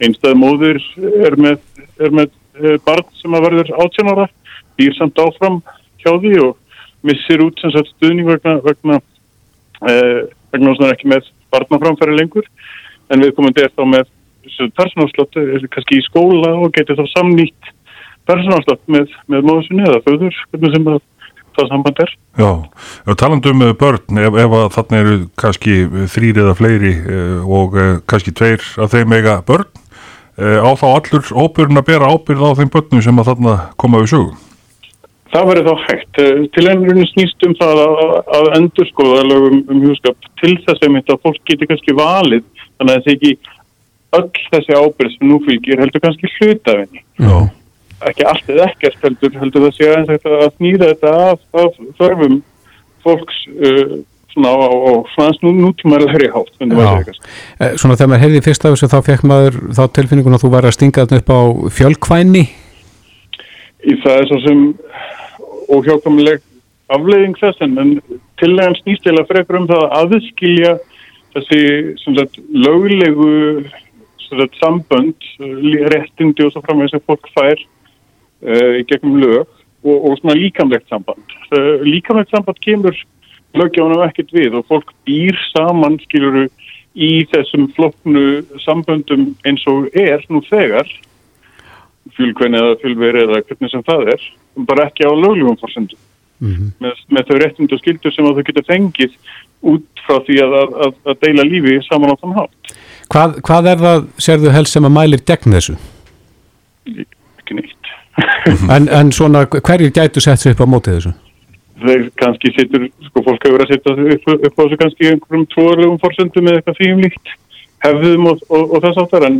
[0.00, 0.78] einstæð móður
[1.26, 1.58] er með,
[2.00, 2.30] er með
[2.62, 4.28] uh, barn sem að verður 18 ára,
[4.78, 5.58] býr samt áfram
[6.00, 6.54] hjá því og
[7.10, 9.00] missir út sem sagt stuðning vegna vegna,
[9.82, 12.46] vegna þess að hann er ekki með barnaframfæri lengur
[13.10, 14.06] en við komum er þá með
[14.78, 17.72] persónuafsláttur kannski í skóla og getur þá samnýtt
[18.26, 21.02] persónuafslátt með, með móður sinni eða föður, hvernig sem það,
[21.58, 22.14] það samband er.
[22.36, 22.50] Já,
[23.22, 25.76] talandum um börn, ef, ef að þarna eru kannski
[26.14, 29.70] þrýr eða fleiri eh, og eh, kannski tveir af þeim eiga börn,
[30.40, 34.02] eh, á þá allur óbyrjun að bera ábyrð á þeim börnum sem að þarna koma
[34.02, 34.34] við sögu.
[35.36, 36.20] Það verður þá hægt.
[36.22, 38.02] Eh, Til ennurinn snýst um það að,
[38.38, 42.44] að endur skoða lögum um hjúskap til þess að fólk getur kannski valið
[42.76, 43.32] þannig að það sé ekki
[44.18, 47.04] öll þessi ábyrð sem nú fylgir heldur kannski hluta af henni.
[47.20, 47.36] Já.
[48.10, 52.36] Ekki allt eða ekkert heldur, heldur það sé aðeins að snýra þetta af, þörfum
[53.06, 53.96] fólks uh,
[54.34, 56.52] svona á, á, aðeins nú, nútímaðurlegri hátt.
[56.60, 56.92] myndi maður Já.
[56.92, 57.32] segja kannski.
[57.60, 60.52] Eh, svona þegar maður heyrði fyrst af þessu þá fekk maður þá tilfinningun að þú
[60.56, 61.40] væri að stinga þetta upp á
[61.78, 62.44] fjölkvæni.
[63.86, 64.60] í það er svo sem
[65.76, 66.44] óhjákvæmuleg
[66.92, 70.76] afleiðing þess en, en tillega snýst eða frekar um það að aðskilja
[71.36, 71.62] þessi
[72.66, 73.32] löglegu
[74.28, 79.44] sagt, sambönd lí- réttindi og svo framvegis sem fólk fær uh, í gegnum lög
[79.86, 82.96] og, og svona líkamlegt samband uh, líkamlegt samband kemur
[83.56, 86.46] lögjáðunum ekkert við og fólk býr saman skiluru
[86.96, 88.24] í þessum flokknu
[88.64, 90.88] samböndum eins og er nú þegar
[92.16, 94.26] fjölkvenni eða fjölveri eða hvernig sem það er,
[94.68, 95.98] bara ekki á löglegum forsendum.
[96.80, 99.14] Með, með þau réttindu og skildur sem að þau geta fengið
[99.72, 102.75] út frá því að, að, að deila lífi saman á þann hátt.
[103.12, 105.76] Hvað, hvað er það, sérðu helst sem að mælir gegn þessu?
[106.90, 107.92] Ekki neitt.
[108.74, 111.12] En, en svona hverjir gætu sett sér upp á mótið þessu?
[111.76, 115.98] Þeir kannski setur, sko fólk hefur að setja upp, upp á þessu kannski einhverjum tróðlegum
[116.02, 117.34] forsendum eða eitthvað þvíum líkt
[117.84, 119.38] hefðum og, og, og þess áttar en,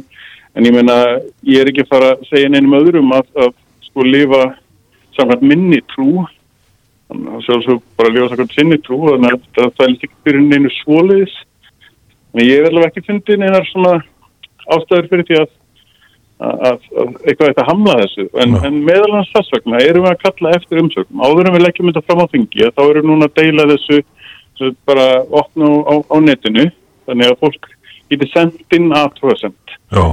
[0.54, 0.96] en ég meina,
[1.48, 3.54] ég er ekki að fara að segja neinum öðrum að, að
[3.88, 4.42] sko lifa
[5.16, 6.26] samkvæmt minni trú
[7.06, 10.72] þannig að sjálfsög bara lifa samkvæmt sinni trú þannig að það fælist ekki fyrir neinu
[10.80, 11.36] svoliðis
[12.36, 13.94] en ég hef alveg ekki fundið neinar svona
[14.76, 15.54] ástæður fyrir því að
[16.36, 18.26] að, að eitthvað eitthvað hamla þessu.
[18.42, 21.22] En, en meðal hans þess vegna erum við að kalla eftir umsögnum.
[21.24, 23.66] Áður en við leggjum þetta fram á þingi að þá erum við núna að deila
[23.70, 24.00] þessu,
[24.58, 25.06] þessu bara
[25.40, 26.66] opna á, á netinu
[27.06, 27.70] þannig að fólk
[28.10, 28.30] getur
[28.96, 30.04] aðtöðasend Já,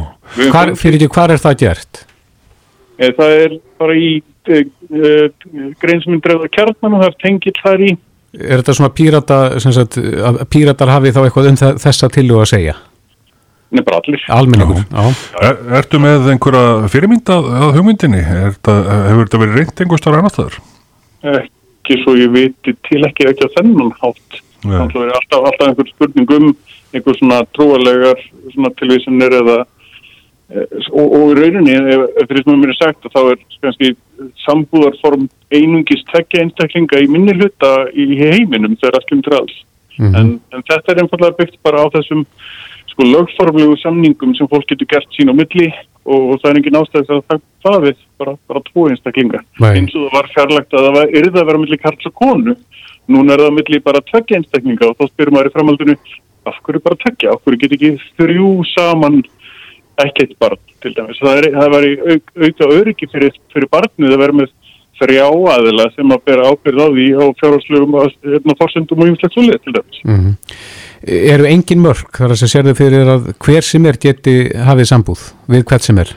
[0.54, 2.04] Hvar, fyrir ekki, hvar er það gert?
[2.98, 4.10] það er bara í
[4.48, 5.14] e, e,
[5.82, 7.92] grein sem er dreifða kjarnan og það er tengill þar í
[8.34, 12.50] Er þetta svona pírata, sem sagt, að píratar hafi þá eitthvað um þessa tillu að
[12.56, 12.80] segja?
[13.74, 15.04] nefnir bara allir Almenningur, já.
[15.42, 18.22] er, ertu með einhverja fyrirmynd að, að hugmyndinni?
[18.22, 20.58] Er það, hefur þetta verið reynd einhver starf annar staðar?
[21.24, 24.78] ekki svo ég viti til ekki ekki að þennan hátt Nei.
[24.78, 26.50] það er alltaf, alltaf einhver spurning um
[26.94, 28.22] einhver svona trúalegar
[28.54, 29.58] svona tilvísinir eða
[30.54, 33.94] og, og í rauninni, ef, ef því sem mér er sagt þá er kannski
[34.46, 39.58] sambúðarform einungis tekja einstaklinga í minni hluta í heiminum þegar allt kemur til alls.
[40.02, 42.24] En, en þetta er einfallega byggt bara á þessum
[42.94, 45.70] sko lögformlegu samningum sem fólk getur gert sín á milli
[46.06, 47.24] og, og það er engin ástæð að
[47.66, 49.42] það við bara, bara tvo einstaklinga.
[49.70, 52.58] Eins og það var fjarlægt að það var, yrði að vera milli karls og konu
[53.14, 55.98] núna er það milli bara tveggja einstaklinga og þá spyrir maður í framhaldinu
[56.50, 59.22] af hverju bara tveggja, af hverju get ekki þrjú saman
[60.02, 64.24] ekkert barn til dæmis, það, er, það var auk, auka öryggi fyrir, fyrir barnið að
[64.24, 64.54] vera með
[65.02, 69.64] þrjá aðila sem að bera ábyrð á því á fjárhalslegum hérna, forsendum og ymslegt svolítið
[69.64, 70.34] til dæmis Mm
[71.04, 75.24] Eru engin mörg þar að sem sérðu fyrir að hver sem er geti hafið sambúð
[75.52, 76.14] við hvert sem er?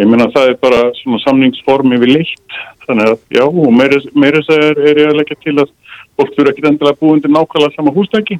[0.00, 2.56] Ég meina það er bara svona samningsform yfir leitt,
[2.88, 5.70] þannig að já, og að er, er ég að leggja til að
[6.18, 8.38] fólk fyrir ekki endilega búið undir nákvæmlega sama hústæki.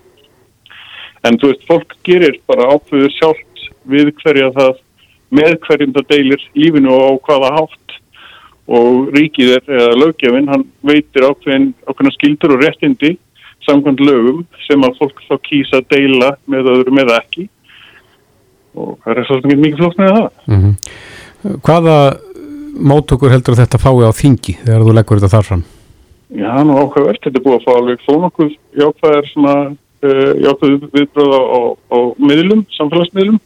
[1.23, 3.52] En þú veist, fólk gerir bara ákveður sjálft
[3.88, 4.81] við hverja það,
[5.33, 7.97] með hverjum það deilir lífinu og á hvaða hátt.
[8.73, 13.16] Og ríkið er, eða löggefinn, hann veitir ákveðin, ákveðina skildur og réttindi
[13.66, 17.49] samkvæmt lögum sem að fólk þá kýsa að deila með öðrum eða ekki.
[18.73, 20.31] Og það er svolítið mikið flóknir að það.
[20.53, 20.77] Mm
[21.42, 21.97] Hvaða
[22.79, 25.62] móttökur heldur þetta fái á þingi þegar þú leggur þetta þar fram?
[26.33, 30.77] Já, nú ákveðvert, þetta er búið að fá alveg þó nokkuð jákvæðar svona uh, jákvæð
[30.95, 31.61] viðbröð á, á,
[31.92, 33.40] á miðlum, samfélagsmiðlum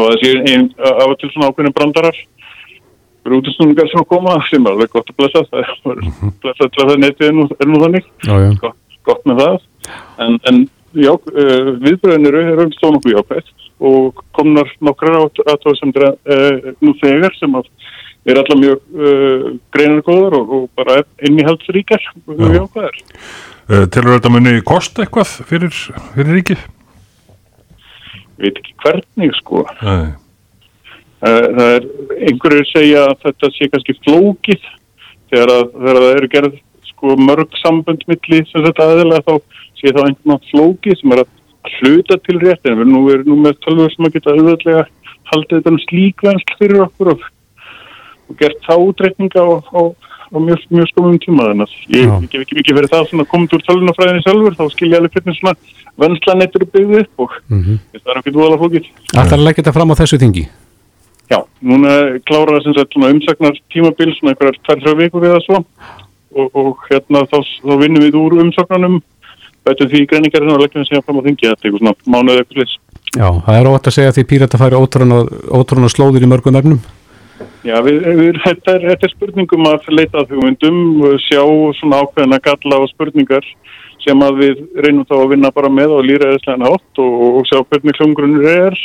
[0.00, 2.20] að það sé einn af og til svona ákveðinu brandarar
[3.22, 6.36] fyrir útistunningar sem að koma sem er alveg gott að blessa það er -hmm.
[6.42, 8.50] blessa til að það netið er nú, er nú þannig Já, já.
[8.60, 8.78] gott,
[9.08, 9.58] gott með það
[10.18, 13.52] en, en já, uh, viðbröðin eru er þó nokkuð jákvæð
[13.82, 17.66] og komnar nokkrar aðtóð sem uh, nú þegar sem að
[18.24, 23.00] er alltaf mjög uh, greinargóðar og, og bara innihaldsríkar og jákvæðar.
[23.66, 25.74] Uh, Telur þetta muni kosta eitthvað fyrir,
[26.14, 26.62] fyrir ríkið?
[28.38, 29.64] Ég veit ekki hvernig sko.
[29.82, 30.12] Nei.
[31.22, 31.84] Uh, það er,
[32.28, 34.64] einhverju segja að þetta sé kannski flókið
[35.30, 36.56] þegar, að, þegar það eru gerð
[36.88, 41.38] sko mörg samböndmiðli sem þetta aðeins þá sé þá einhvern flókið sem er að
[41.76, 44.82] hluta til rétt en nú erum nú með tölvur sem að geta auðvöldlega
[45.30, 47.22] haldið þetta um slíkvennsl fyrir okkur og
[48.32, 49.82] og gert þá útreikninga á,
[50.32, 53.56] á, mjög, mjög skomum tíma þannig að ég, gef ekki mikið verið það svona komið
[53.56, 55.54] úr tölunafræðinni sjálfur þá skilja alveg hvernig svona
[56.02, 58.86] vennslanett eru byggðið upp og Mm það er okkur dvoðalega fókið.
[59.12, 60.44] Ætlar að leggja þetta fram á þessu þingi?
[61.30, 61.92] Já, núna
[62.26, 65.58] klára það sem sagt svona umsagnar tímabil svona einhverjar tvær-þrjá vikur við það svo
[66.32, 68.98] og, og hérna þá, þá vinnum við úr umsagnanum
[69.66, 72.74] betur því greiningarinn og leggjum við síðan fram á þingi þetta er eitthvað svona mánuð.
[73.12, 76.80] Já, það er óvægt að segja því pírata færi ótrúna slóðir í mörgum efnum.
[77.62, 80.78] Já, við, við, þetta, er, þetta er spurningum að leita að hugmyndum,
[81.22, 81.42] sjá
[81.78, 83.46] svona ákveðina galla og spurningar
[84.02, 87.46] sem að við reynum þá að vinna bara með og lýra eðslega hátt og, og
[87.46, 88.80] sjá hvernig hljómgrunnur er,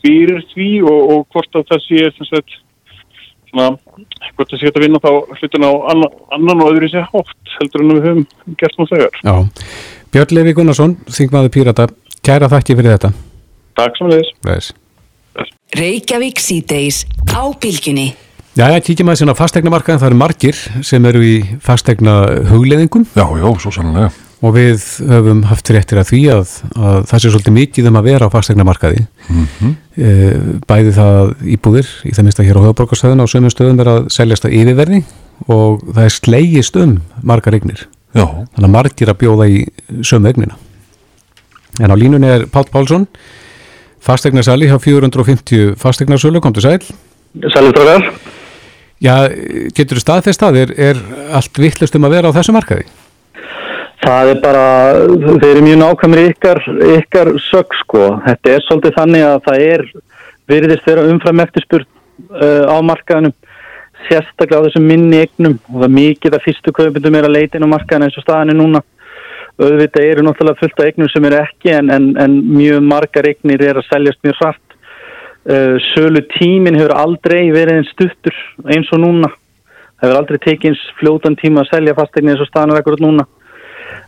[0.00, 2.58] stýrir því og, og hvort að það sé sagt,
[3.52, 3.70] svona,
[4.34, 7.86] hvort það sé að vinna þá hlutin á annan, annan og öðru sé hátt heldur
[7.86, 9.22] en við höfum gert nú þegar.
[9.22, 9.34] Já.
[10.10, 11.90] Björn Levi Gunnarsson, þingmaður pírata,
[12.26, 13.14] kæra þakki fyrir þetta.
[13.78, 14.72] Takk sem leiðis.
[15.76, 18.08] Reykjavík síðdeis á bylgjunni.
[18.58, 22.16] Já, já, kíkjum aðeins inn á fastegnamarkaðin, það eru margir sem eru í fastegna
[22.50, 24.08] hugleðingum Já, já, svo sannlega.
[24.42, 28.08] og við höfum haft réttir að því að, að það sé svolítið mikið um að
[28.10, 29.06] vera á fastegnamarkaði.
[29.30, 29.76] Mm
[30.70, 34.06] bæði það íbúðir, í það minnst að hér á höfuborgarstöðun á sömum stöðum er að
[34.14, 35.00] seljast að yfirverði
[35.52, 37.82] og það er slegist um margar eignir.
[38.16, 39.58] Já, Þannig að margir að bjóða í
[40.06, 40.56] sömu eignina.
[41.84, 43.04] En á línunni er Páll Pálsson,
[44.04, 46.80] fastegnarsali hjá 450 fastegnarsölu, kom til sæl.
[47.54, 48.10] Sælum dráðar.
[49.00, 49.14] Já,
[49.76, 50.58] getur þú staðfest það?
[50.60, 50.98] Er, er
[51.36, 52.88] allt vittlust um að vera á þessu markaði?
[54.00, 54.64] Það er bara,
[55.40, 56.60] þeir eru mjög nákvæmri ykkar,
[56.96, 58.04] ykkar sög sko.
[58.24, 59.86] Þetta er svolítið þannig að það er
[60.50, 63.34] virðist þeirra umfram eftirspurn uh, á markaðinum,
[64.08, 67.60] sérstaklega á þessum minni eignum og það er mikið að fyrstu kaupindum er að leita
[67.60, 68.82] inn á markaðinu eins og staðinu núna.
[69.60, 73.64] Auðvitað eru náttúrulega fullt af eignum sem eru ekki en, en, en mjög margar eignir
[73.66, 74.78] er að seljast mjög svart.
[75.50, 78.40] Uh, sölu tímin hefur aldrei verið einn stuttur
[78.72, 79.30] eins og núna.
[80.00, 83.04] Það hefur aldrei tekið eins fljótan tíma að selja fastegni eins og staðinu er akkurat
[83.04, 83.28] núna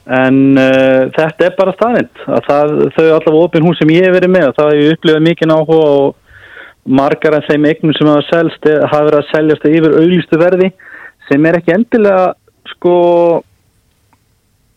[0.03, 4.17] en uh, þetta er bara staðind að það, þau allavega opin hús sem ég hef
[4.17, 6.17] verið með það hef ég upplifað mikið áhuga og
[6.99, 10.71] margar af þeim eignum sem hafa selst eh, hafa verið að seljast yfir auglistu verði
[11.29, 12.25] sem er ekki endilega
[12.73, 12.95] sko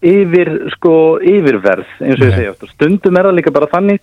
[0.03, 2.71] yfir sko yfirverð eins og ég segja aftur.
[2.73, 4.01] stundum er það líka bara þannig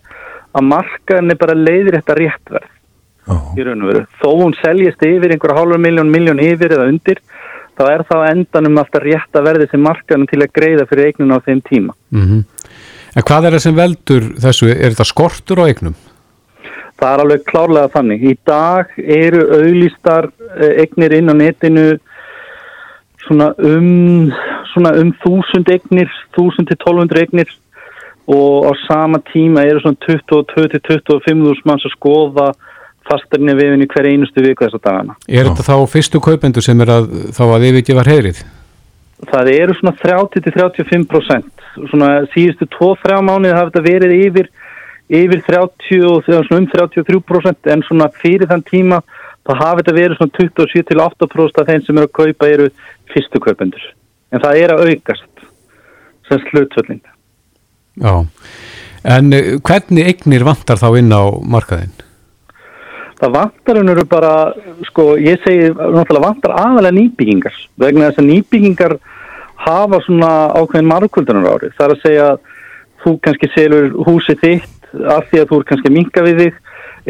[0.52, 4.06] að markaðin er bara leiðir þetta réttverð já, í raun og veru.
[4.22, 7.22] Þó hún seljist yfir einhverja hálfur miljón, miljón yfir eða undir,
[7.78, 11.36] þá er það endanum alltaf rétt að verði sem markanum til að greiða fyrir eignun
[11.36, 11.96] á þeim tíma.
[12.10, 12.44] Mm
[13.12, 14.70] En hvað er það sem veldur þessu?
[14.72, 15.96] Er þetta skortur á eignum?
[16.96, 18.22] Það er alveg klárlega þannig.
[18.24, 20.30] Í dag eru auðlistar
[20.70, 21.86] eignir inn á netinu
[23.26, 24.30] svona um,
[24.72, 27.54] svona um þúsund eignir, þúsund til 1200 eignir
[28.32, 32.48] og á sama tíma eru svona 22 til 25 þúsund manns að skoða
[33.08, 35.16] fastarni viðin í hver einustu viku þessa dagana.
[35.26, 38.44] Er þetta þá fyrstu kaupendur sem er að þá að yfirgefa heyrið?
[39.32, 44.50] Það eru svona 30-35% svona síðustu 2-3 mánuði hafa þetta verið yfir
[45.12, 49.00] yfir 30 og svona um 33% en svona fyrir þann tíma
[49.46, 52.68] þá hafa þetta verið svona 27-8% af þeim sem eru að kaupa eru
[53.12, 53.90] fyrstu kaupendur
[54.32, 55.48] en það er að aukast
[56.28, 57.02] sem slutsvölding
[58.00, 58.24] Já.
[59.04, 61.92] En eh, hvernig eignir vantar þá inn á markaðin?
[63.22, 64.32] Það vantar eru bara,
[64.88, 68.94] sko, ég segi náttúrulega vantar aðalega nýbyggingar vegna þess að nýbyggingar
[69.62, 71.76] hafa svona ákveðin margkvöldunar árið.
[71.76, 72.40] Það er að segja að
[73.04, 76.58] þú kannski selur húsið þitt af því að þú er kannski að minka við þig,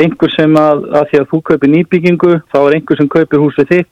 [0.02, 3.72] einhver sem að, að því að þú kaupir nýbyggingu, þá er einhver sem kaupir húsið
[3.72, 3.90] þitt,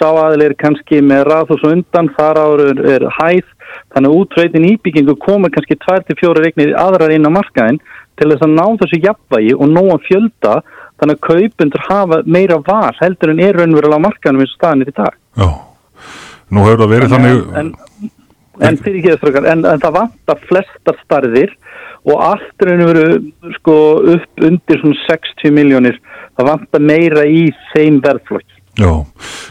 [0.00, 3.48] sáaðilegir kannski með raðhús og undan, þar áður er hæð,
[3.94, 7.80] þannig að útröytin íbyggingu komur kannski 2-4 regnir aðrar inn á markaðin
[8.20, 10.60] til þess að ná þessu jafnvægi og nóa fjölda
[11.00, 14.92] þannig að kaupundur hafa meira var heldur en er raunverulega á markaðinum eins og staðinir
[14.92, 15.16] í dag.
[15.40, 15.48] Já,
[16.50, 17.40] nú hefur það verið þannig...
[17.60, 17.72] En,
[18.60, 21.56] en, en, en, en það vantar flestar starðir
[22.08, 23.06] og allt raunveru
[23.58, 23.76] sko
[24.14, 26.00] upp undir svona 60 miljónir,
[26.36, 28.59] það vantar meira í þeim verðflokki.
[28.80, 28.92] Já,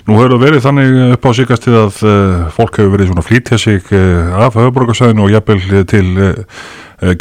[0.07, 3.59] nú hefur það verið þannig upp á síkastið að uh, fólk hefur verið svona flítja
[3.61, 6.63] sig uh, af höfuborgarsæðinu og jafnvel til uh,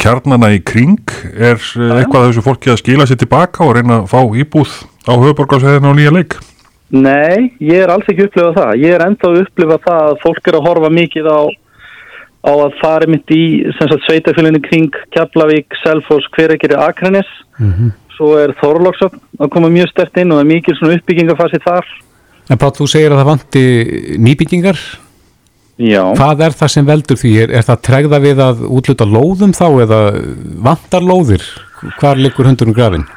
[0.01, 1.13] kjarnana í kring.
[1.37, 4.73] Er eitthvað þessu fólki að skila sér tilbaka og reyna að fá íbúð
[5.05, 6.39] á höfuborgarsæðinu og nýja leik?
[6.89, 8.75] Nei, ég er alls ekki upplifað það.
[8.81, 11.39] Ég er enda að upplifa það að fólk er að horfa mikið á,
[12.49, 13.43] á að fara mitt í
[13.77, 17.29] sveitafélaginu kring Keflavík, Selfos, Hverekeri, Akranis.
[17.61, 17.91] Mhm.
[17.91, 21.61] Mm svo er Þorlóksöfn að koma mjög stert inn og það er mikil svona uppbyggingafasi
[21.63, 21.93] þar.
[22.49, 23.63] En Páll, þú segir að það vanti
[24.25, 24.81] nýbyggingar.
[25.79, 26.01] Já.
[26.17, 27.31] Hvað er það sem veldur því?
[27.45, 29.99] Er, er það tregða við að útluta lóðum þá eða
[30.67, 31.45] vantar lóðir?
[32.01, 33.07] Hvar likur hundurum grafin?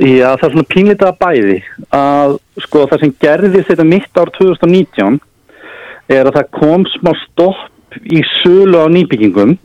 [0.00, 1.58] Já, það er svona pínlita bæði
[1.92, 5.18] að sko það sem gerði þetta mitt ár 2019
[6.16, 9.58] er að það kom smá stopp í sölu á nýbyggingum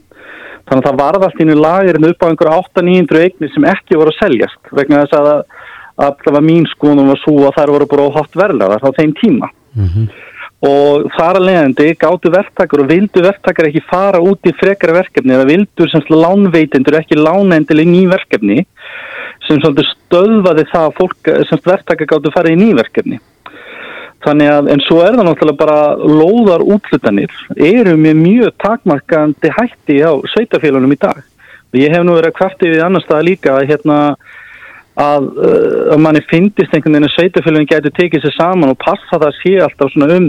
[0.72, 4.14] Þannig að það varð allt ínni lagirinn upp á einhverja 8-900 eignir sem ekki voru
[4.14, 5.32] að seljast vegna þess að,
[6.00, 9.12] að það var mín skoðum var svo að þær voru bara óhátt verðlaðar á þeim
[9.20, 9.50] tíma.
[9.76, 10.06] Mm -hmm.
[10.72, 15.36] Og þar að leiðandi gáttu verktakar og vildu verktakar ekki fara út í frekara verkefni
[15.36, 18.62] eða vildu semst lánveitendur ekki lánendil í ný verkefni
[19.48, 23.20] sem stöðvaði það að fólk semst verktakar gáttu fara í ný verkefni.
[24.22, 29.98] Þannig að, en svo er það náttúrulega bara lóðar útlutanir eru með mjög takmarkandi hætti
[30.06, 31.24] á sveitafélunum í dag.
[31.74, 33.98] Ég hef nú verið að kvartið við annar stað líka hérna,
[35.00, 39.16] að, uh, að manni finnist einhvern veginn að sveitafélunum getur tekið sér saman og passa
[39.16, 40.28] það að sé alltaf svona um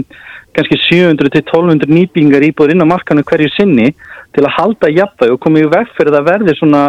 [0.53, 3.91] kannski 700-1200 nýbingar íbúður inn á markanu hverju sinni
[4.35, 6.83] til að halda jafnvæg og komið í veg fyrir það verði svona,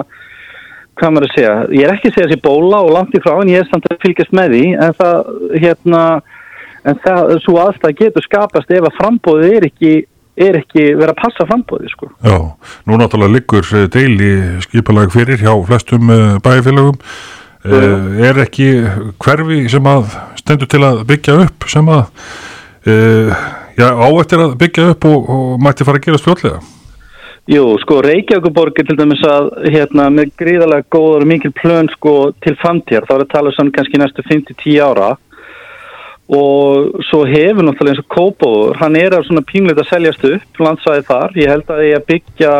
[1.00, 3.34] hvað maður að segja, ég er ekki að segja þessi bóla og langt í frá
[3.38, 5.32] en ég er samt að fylgjast með því en það,
[5.64, 6.02] hérna,
[6.84, 9.92] en það, svo aðstæð getur skapast ef að frambóðið er ekki,
[10.48, 12.10] er ekki verið að passa frambóðið sko.
[12.24, 12.36] Já,
[12.88, 14.34] nú náttúrulega liggur eh, deil í
[14.66, 17.00] skipalag fyrir hjá flestum eh, bæfélagum
[17.64, 18.70] uh, er ekki
[19.22, 23.44] hverfi sem að stendur til að byggja upp sem að uh,
[23.78, 26.62] já, áættir að byggja upp og, og mætti fara að gera spjóðlega
[27.44, 32.14] Jú, sko Reykjavíkuborg er til dæmis að hérna með gríðarlega góður og mikil plön sko
[32.40, 35.10] til framtíðar, þá er að tala um kannski næstu 5-10 ára
[36.28, 40.60] og svo hefur náttúrulega eins og Kópóður, hann er að svona pínleit að seljast upp
[40.64, 42.52] landsvæði þar, ég held að ég að byggja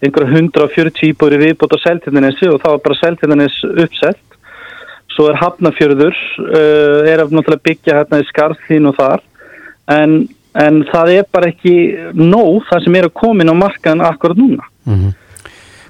[0.00, 4.20] einhverja 140 íbúri viðbót á seltindanessi og þá er bara seltindanes uppsett
[5.20, 9.24] svo er Hafnafjörður uh, er að náttúrulega byggja hérna í skarðlín og þar.
[9.90, 10.20] En,
[10.58, 11.74] en það er bara ekki
[12.16, 14.68] nóg það sem er að komin á markaðan akkurat núna.
[14.86, 15.16] Mm -hmm.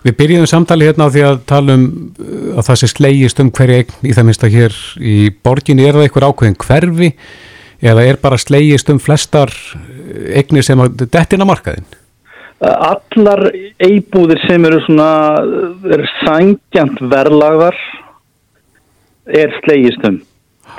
[0.01, 1.87] Við byrjum samtali hérna á því að tala um
[2.17, 5.85] uh, að það sé slegist um hverju eign í það minnst að hér í borginni
[5.85, 7.11] er það eitthvað ákveðin hverfi
[7.91, 11.89] eða er bara slegist um flestar uh, eignir sem að dettina markaðin?
[12.61, 13.47] Allar
[13.81, 15.11] eibúðir sem eru svona
[15.97, 17.77] er sangjant verðlagðar
[19.31, 20.19] er slegist um.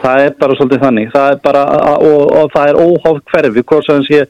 [0.02, 1.10] Það er bara svolítið þannig.
[1.14, 1.64] Það bara,
[1.98, 4.22] og, og það er óháð hverfi, hvort sem sé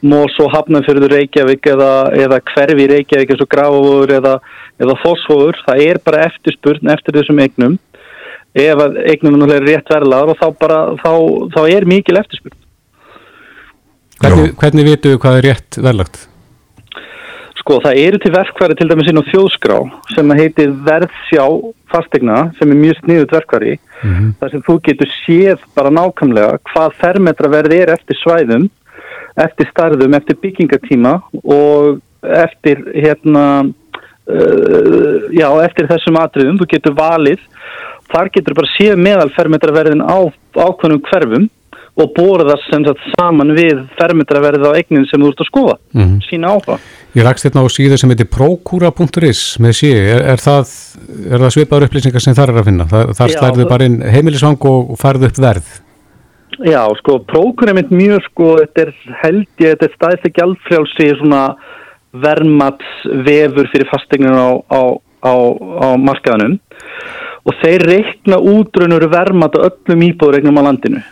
[0.00, 4.34] Mós og Hafnarfjörður Reykjavík eða, eða hverfi Reykjavík eins og Grafóður eða,
[4.80, 7.78] eða Fossfóður, það er bara eftirspurn eftir þessum eignum
[8.56, 8.80] ef
[9.12, 11.12] eignum er rétt verðlaður og þá, bara, þá,
[11.54, 12.58] þá er mikil eftirspurn
[14.20, 16.26] Hvernig, hvernig vitu hvað er rétt verðlagt?
[17.60, 19.78] Sko það eru til verkværi til dæmis inn á þjóðskrá
[20.14, 21.44] sem heitir verðsjá
[21.92, 24.34] fastegna sem er mjög sniðut verkværi mm -hmm.
[24.40, 28.68] þar sem þú getur séð bara nákvæmlega hvað fermetra verð er eftir svæðum
[29.44, 32.00] eftir starðum, eftir byggingatíma og
[32.44, 37.46] eftir hérna uh, já, eftir þessum atriðum, þú getur valið
[38.10, 40.18] þar getur bara séð meðal fermetraverðin á
[40.58, 41.48] ákveðnum hverfum
[42.00, 46.02] og það sem sagt saman við fermetraverðið á eignin sem þú ert að skoða mm
[46.02, 46.20] -hmm.
[46.28, 46.78] sína áhuga.
[47.14, 50.64] Ég rækst hérna á síðu sem heitir prokura.is með sí, er, er það,
[51.42, 52.84] það svipaður upplýsingar sem þar er að finna?
[52.86, 55.68] Þar, þar slærðu bara inn heimilisvang og farðu upp verð?
[56.60, 58.90] Já, sko, prókur er mynd mjög, sko, þetta er
[59.22, 61.44] held ég, þetta er staðislega gjaldfrjálsi svona
[62.20, 64.82] vermatsvefur fyrir fastegninu á, á,
[65.24, 65.34] á,
[65.80, 66.58] á markaðanum
[67.48, 71.02] og þeir reikna útrunur vermat á öllum íbúðuregnum á landinu.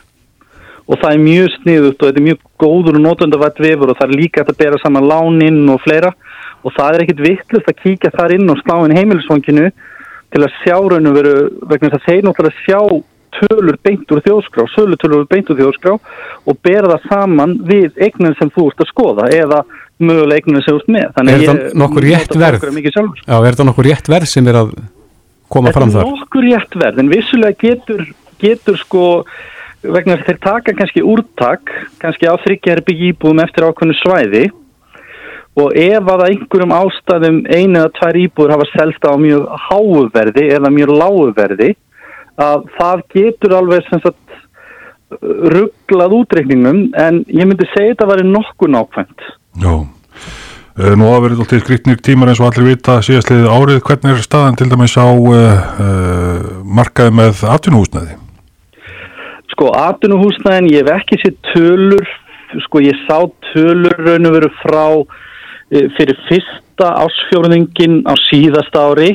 [0.88, 4.08] Og það er mjög sniðut og þetta er mjög góður og nótundavært vefur og það
[4.08, 6.12] er líka að bera saman láninn og fleira.
[6.60, 9.70] Og það er ekkit vittlust að kíkja þar inn og slá inn heimilisvanginu
[10.28, 11.36] til að sjá raun og veru
[11.70, 12.80] vegna þess að þeir náttúrulega sjá
[13.36, 18.52] tölur beint úr þjóðskrá, sölutölur beint úr þjóðskrá og bera það saman við eignin sem
[18.54, 19.62] þú ert að skoða eða
[19.98, 21.08] mögulega eignin sem þú ert með.
[21.24, 22.68] Er þetta nokkur rétt verð?
[23.24, 24.72] Já, er þetta nokkur rétt verð sem er að
[25.50, 26.04] koma fram þar?
[26.04, 28.06] Þetta er nokkur rétt verð, en vissulega getur,
[28.42, 29.04] getur sko,
[29.82, 34.48] vegna þeir taka kannski úrtak, kannski á þryggjarbyggji íbúðum eftir ákveðnu svæði
[35.58, 40.70] og ef að einhverjum ástæðum einu eða tvær íbúður hafa selta á mjög háuverði eða
[40.70, 41.70] mjög láguverði
[42.38, 43.86] að það getur alveg
[45.18, 49.26] rugglað útreikningum en ég myndi segja þetta að vera nokkuð nákvæmt.
[49.62, 53.82] Já, uh, nú hafa verið alltaf skriktnir tímar eins og allir vita síðastliðið árið.
[53.88, 58.18] Hvernig er staðan til dæmis á uh, uh, markaði með atvinnuhúsnaði?
[59.54, 62.12] Sko, atvinnuhúsnaðin, ég hef ekki sér tölur,
[62.66, 64.84] sko ég sá tölur raun og veru frá
[65.68, 69.10] fyrir fyrsta ásfjórningin á síðasta ári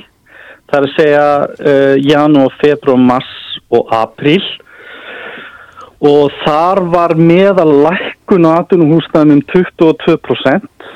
[0.74, 3.34] það er að segja uh, janúar, februar, mars
[3.74, 4.42] og april
[6.04, 10.90] og þar var meðal lækkun á atvinnuhúsnaðum um 22%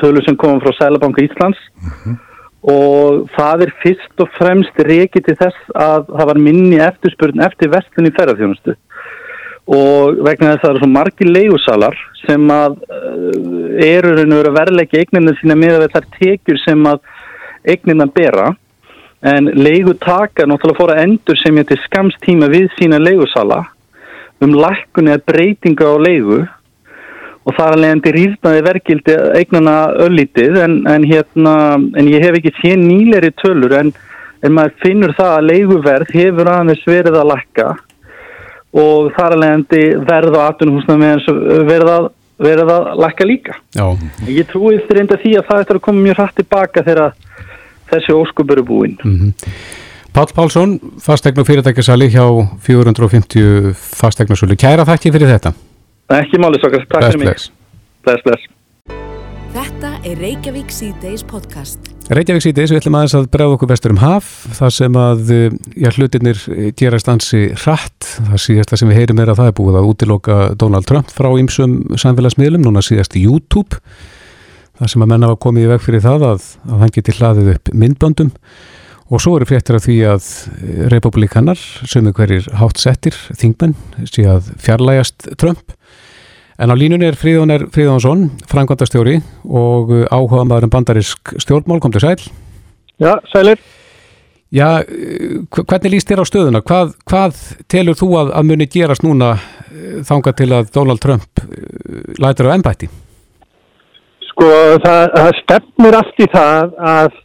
[0.00, 1.58] tölur sem komum frá Sælabanka Íslands.
[1.76, 2.16] Mm -hmm.
[2.62, 7.72] og það er fyrst og fremst reikið til þess að það var minni eftirspurn eftir
[7.74, 8.76] vestlunni ferðarþjónustu
[9.66, 11.96] og vegna þess að það eru svo margi leigusalar
[12.26, 14.10] sem að uh, eru
[14.46, 16.98] að verleika eignina sína með að það tekjur sem að
[17.64, 18.52] eignina bera
[19.22, 23.62] en leigutaka náttúrulega fór að endur sem ég til skamstíma við sína leigusala
[24.42, 26.40] um lækkunni að breytinga á leigu
[27.42, 32.38] og það er alveg endur rýrnaði verkildi eignana öllítið en, en, hérna, en ég hef
[32.38, 33.92] ekki séð nýleri tölur en,
[34.42, 37.68] en maður finnur það að leiguverð hefur aðeins verið að lækka
[38.82, 42.06] og það er endur verð á atunhúsna meðan verið að,
[42.42, 43.58] verið að lækka líka.
[43.76, 43.84] Já.
[44.26, 47.02] Ég trúi eftir enda því að það eftir að koma mjög hrætt tilbaka þegar
[47.92, 48.98] þessi óskup eru búinn.
[49.04, 49.52] Mm -hmm.
[50.12, 52.24] Pál Pálsson, fastegn og fyrirtækjasali hjá
[52.60, 54.56] 450 fastegnarsölu.
[54.60, 55.54] Kæra þakki fyrir þetta.
[56.12, 57.46] Ekki máli sokkar, takk fyrir mig.
[58.04, 58.50] Bless, bless.
[59.52, 61.90] Þetta er Reykjavík C-Days podcast.
[62.08, 65.32] Reykjavík C-Days, við ætlum aðeins að bregða okkur vestur um haf, þar sem að
[65.76, 66.40] já, hlutinir
[66.76, 68.08] gerast ansi hratt.
[68.30, 71.28] Það síðasta sem við heyrim er að það er búið að útiloka Donald Trump frá
[71.40, 73.80] ýmsum samfélagsmiðlum, núna síðast YouTube,
[74.82, 77.52] þar sem að menna var komið í veg fyrir það að, að hann geti hlaðið
[77.54, 78.32] upp myndböndum
[79.12, 80.26] Og svo eru fréttir af því að
[80.88, 83.74] republikanar, sem er hverjir hátt settir, þingmenn,
[84.08, 85.74] sé að fjarlægast Trump.
[86.56, 92.04] En á línunni er Fríðunar Fríðunarsson, frangvandastjóri og áhuga maður um bandarisk stjórnmál, kom til
[92.06, 92.24] sæl.
[93.02, 93.60] Já, sælir.
[94.52, 94.80] Já,
[95.60, 96.64] hvernig líst þér á stöðuna?
[96.64, 99.34] Hvað, hvað telur þú að, að muni gerast núna
[100.08, 101.44] þanga til að Donald Trump
[102.20, 102.88] lætur á ennbætti?
[104.42, 107.20] Sko, það, það stefnir allt í það að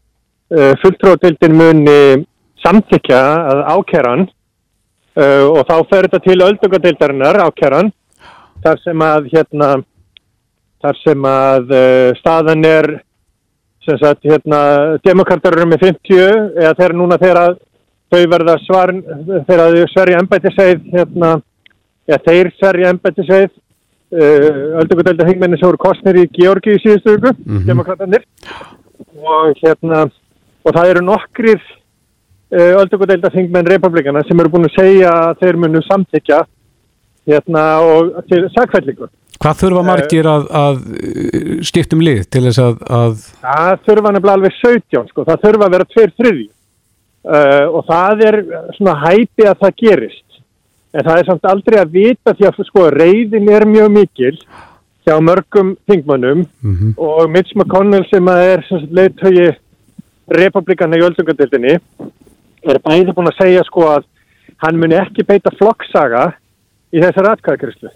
[0.47, 2.24] Uh, fulltróðdildin muni
[2.63, 3.18] samþykja
[3.51, 7.89] að ákeran uh, og þá fer þetta til öldungadildarinnar ákeran
[8.63, 9.68] þar sem að hérna
[10.80, 12.88] þar sem að uh, staðan er
[13.84, 14.61] sem sagt hérna
[15.03, 16.24] demokrater eru með 50
[16.63, 17.59] eða þeir núna þegar
[18.07, 18.95] þau verða svar
[19.51, 21.34] þegar þau sverja ennbættisveið hérna
[22.07, 23.51] eða þeir sverja ennbættisveið
[24.12, 27.66] öldungadildar hengmenni sem voru kostnir í Georgi í síðustu vöku, mm -hmm.
[27.68, 28.24] demokraterdir
[29.18, 30.05] og hérna
[30.64, 35.82] og það eru nokkrir uh, öldungadeildarþingmenn republikana sem eru búin að segja að þeir munu
[35.86, 36.41] samþykja
[37.28, 39.10] hérna og til sagfællingu.
[39.38, 40.78] Hvað þurfa margir að, að
[41.68, 43.26] skiptum lið til þess að, að...
[43.43, 48.24] Það þurfa nefnilega alveg 17 sko, það þurfa að vera tveir þriði uh, og það
[48.30, 48.39] er
[48.78, 50.26] svona hæpi að það gerist
[50.93, 54.35] en það er samt aldrei að vita því að sko reyðin er mjög mikil
[55.07, 56.93] hjá mörgum þingmannum mm -hmm.
[56.97, 59.55] og Mitch McConnell sem er leiðtögi
[60.27, 61.77] republikana í öldungadildinni
[62.67, 64.03] er bæði búin að segja sko að
[64.63, 66.33] hann muni ekki beita flokksaga
[66.91, 67.89] í þessar atkvæðakrislu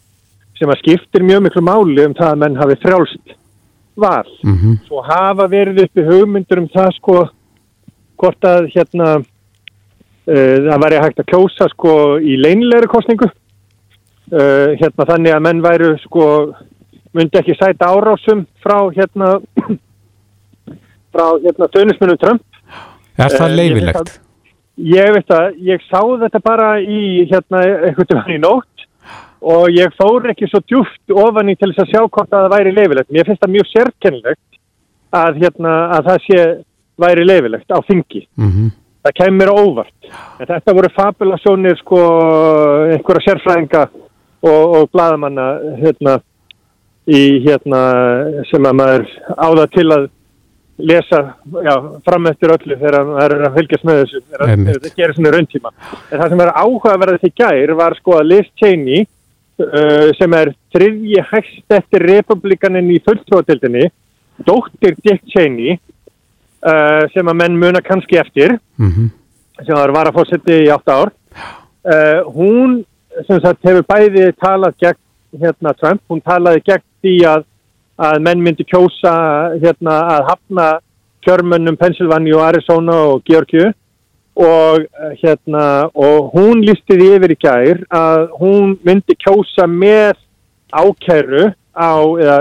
[0.59, 3.37] sem að skiptir mjög miklu máli um það að menn hafi frjálst
[3.97, 4.29] val.
[4.43, 4.77] Mm -hmm.
[4.87, 7.29] Svo hafa verið uppi hugmyndur um það sko
[8.17, 9.23] hvort að hérna
[10.25, 15.93] það væri hægt að kjósa sko í leinlegri kostningu uh, hérna þannig að menn væru
[16.05, 16.25] sko
[17.17, 19.39] myndi ekki sæta árásum frá hérna
[21.13, 22.43] frá hérna stöðnismunum Trump.
[23.19, 24.19] Er það leifilegt?
[24.81, 28.85] Ég veit að ég sá þetta bara í hérna eitthvað til hann í nótt
[29.41, 32.53] og ég fór ekki svo djúft ofan í til þess að sjá hvort að það
[32.55, 33.11] væri leifilegt.
[33.11, 34.59] Mér finnst það mjög sérkennilegt
[35.11, 36.45] að, hérna, að það sé
[37.01, 38.23] væri leifilegt á fingi.
[38.37, 38.69] Mm -hmm.
[39.01, 40.09] Það kemur óvart.
[40.37, 42.01] En þetta voru fabulasjónir sko
[42.93, 45.47] einhverja sérfræðinga og, og bladamanna
[45.81, 46.19] hérna
[47.09, 47.79] í hérna
[48.49, 49.07] sem að maður
[49.41, 50.09] áða til að
[50.81, 51.21] lesa
[51.65, 51.73] já,
[52.05, 54.21] fram eftir öllu þegar það er að fylgjast með þessu
[54.69, 55.73] þetta gerir svona rauntíma.
[56.09, 60.53] En það sem er áhugaverðið til gær var sko að Liz Cheney uh, sem er
[60.73, 63.89] þriðji hægst eftir republikanin í fulltróðatildinni
[64.47, 65.77] dóttir Dick Cheney
[66.65, 68.59] uh, sem að menn muna kannski eftir.
[68.77, 69.09] Mm
[69.65, 71.11] sem var varafósetti í 8 ár.
[71.81, 72.81] Uh, hún
[73.27, 77.45] sem sagt hefur bæði talað gegn hérna Trump, hún talaði gegn því að,
[78.07, 79.13] að menn myndi kjósa
[79.61, 80.67] hérna að hafna
[81.25, 83.71] kjörmönnum Pennsylvania og Arizona og Georgiu
[84.41, 90.15] og eh, hérna og hún listi því yfir í gær að hún myndi kjósa með
[90.71, 91.93] ákæru á,
[92.23, 92.37] eða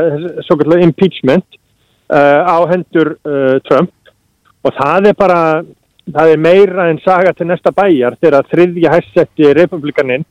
[0.47, 1.59] svo kallar impeachment
[2.15, 3.91] uh, á hendur uh, Trump
[4.65, 5.41] og það er bara
[6.11, 10.25] það er meira en saga til næsta bæjar þegar þriðja hæssetti republikanin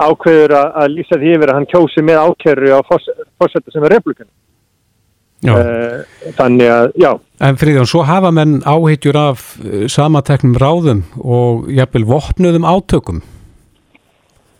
[0.00, 3.94] ákveður að, að lýsa því yfir að hann kjósi með ákæru á fórsetta sem er
[3.96, 4.30] republikan
[5.44, 5.52] Já.
[5.52, 7.10] uh, þannig að, já
[7.44, 13.18] En Friðjón, svo hafa menn áhyggjur af eh, samateknum ráðum og jafnvel vopnuðum átökum.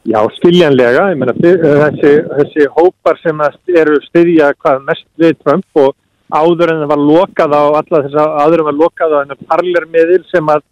[0.04, 3.40] Já, skiljanlega, ég meina þi- þessi, þessi hópar sem
[3.72, 5.94] eru styðja hvað mest við Trump og
[6.32, 9.42] áður en það var lokað á alla þess að áður en var lokað á hennar
[9.50, 10.62] parlermiðil sem að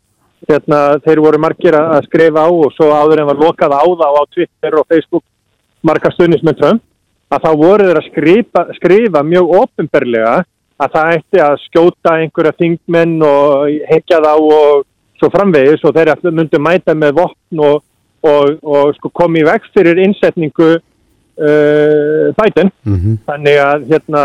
[0.48, 4.16] hérna, þeir voru margir að skrifa á og svo áður en var lokað á það
[4.18, 5.24] á Twitter og Facebook
[5.82, 6.82] margar stundis með Trump
[7.32, 10.34] að þá voru þeir að skrifa, skrifa mjög ofinberlega
[10.82, 14.84] að það ætti að skjóta einhverja þingmenn og hekja þá og
[15.20, 17.82] svo framvegis og þeir myndu mæta með vopn og,
[18.26, 22.72] og, og sko komi í veg fyrir innsetningu uh, Biden.
[22.82, 24.24] Mm þannig að hérna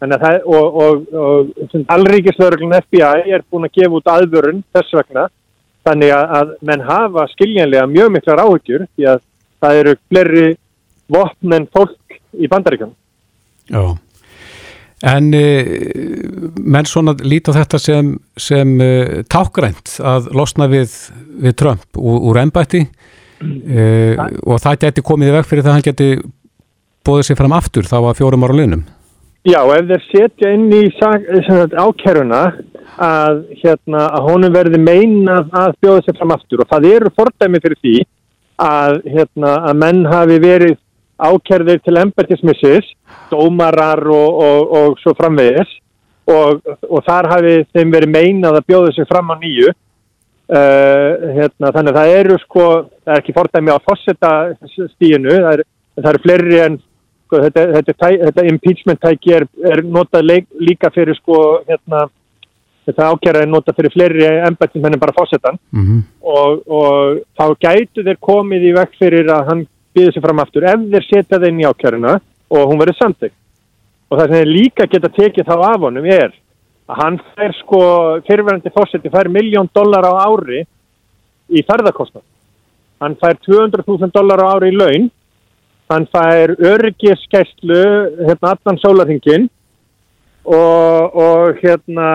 [0.00, 5.26] það, og, og, og, allríkislauruglun FBI er búin að gefa út aðvörun þess vegna
[5.86, 9.22] þannig að, að menn hafa skiljanlega mjög miklar áhyggjur því að
[9.62, 10.46] það eru fleiri
[11.16, 12.92] vopn en fólk í bandaríkjum
[13.72, 13.96] Já.
[15.06, 15.66] En uh,
[16.56, 20.94] menn svona líta þetta sem, sem uh, tákgrænt að losna við,
[21.42, 25.76] við Trump úr, úr embætti uh, og það geti komið í veg fyrir það að
[25.76, 26.10] hann geti
[27.06, 28.86] bóðið sér fram aftur þá að fjórum ára lunum.
[29.46, 32.40] Já, ef þeir setja inn í sagt, ákæruna
[32.98, 37.60] að, hérna, að honum verði meinað að bjóða sér fram aftur og það eru fordæmi
[37.62, 37.94] fyrir því
[38.66, 40.74] að, hérna, að menn hafi verið
[41.16, 42.88] ákærðir til embættismissis,
[43.30, 45.76] dómarar og, og, og svo framvegis
[46.26, 49.70] og, og þar hafi þeim verið meinað að bjóða sér fram á nýju.
[50.46, 52.66] Uh, hérna, þannig að það eru sko,
[53.02, 54.34] það er ekki fordæmi á fósetta
[54.94, 55.64] stíinu, það eru,
[56.02, 56.76] eru fleiri en
[57.26, 62.06] sko, þetta, þetta, þetta impeachment tæki er, er notað leik, líka fyrir sko, hérna,
[62.86, 66.02] þetta ákjæra er notað fyrir fleiri embættum en bara fósettan Mm -hmm.
[66.22, 70.64] og, og þá gætu þeir komið í vekk fyrir að hann býður sér fram aftur
[70.64, 72.20] ef þeir setja inn í ákjæruna
[72.50, 73.34] og hún verður samtækt
[74.10, 76.32] og það sem þeir líka geta tekið þá af honum er
[76.86, 77.80] að hann fær sko
[78.28, 80.62] fyrirverandi fósetti fær miljón dólar á ári
[81.50, 82.22] í ferðarkostnað
[83.00, 85.10] hann fær 200.000 dólar á ári í laun
[85.90, 87.82] hann fær öryggiskæslu
[88.26, 89.48] hérna allan sólarhingin
[90.44, 92.10] og, og hérna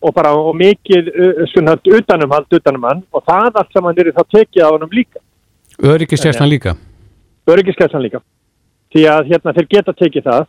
[0.00, 1.10] og bara og mikið
[1.52, 5.20] svona utanum hann, utanum hann og það allt saman er þá tekið á honum líka
[5.80, 6.74] Öryggistjæslan líka.
[7.46, 8.20] öryggiskæslan líka
[8.92, 10.46] því að hérna þeir geta tekið það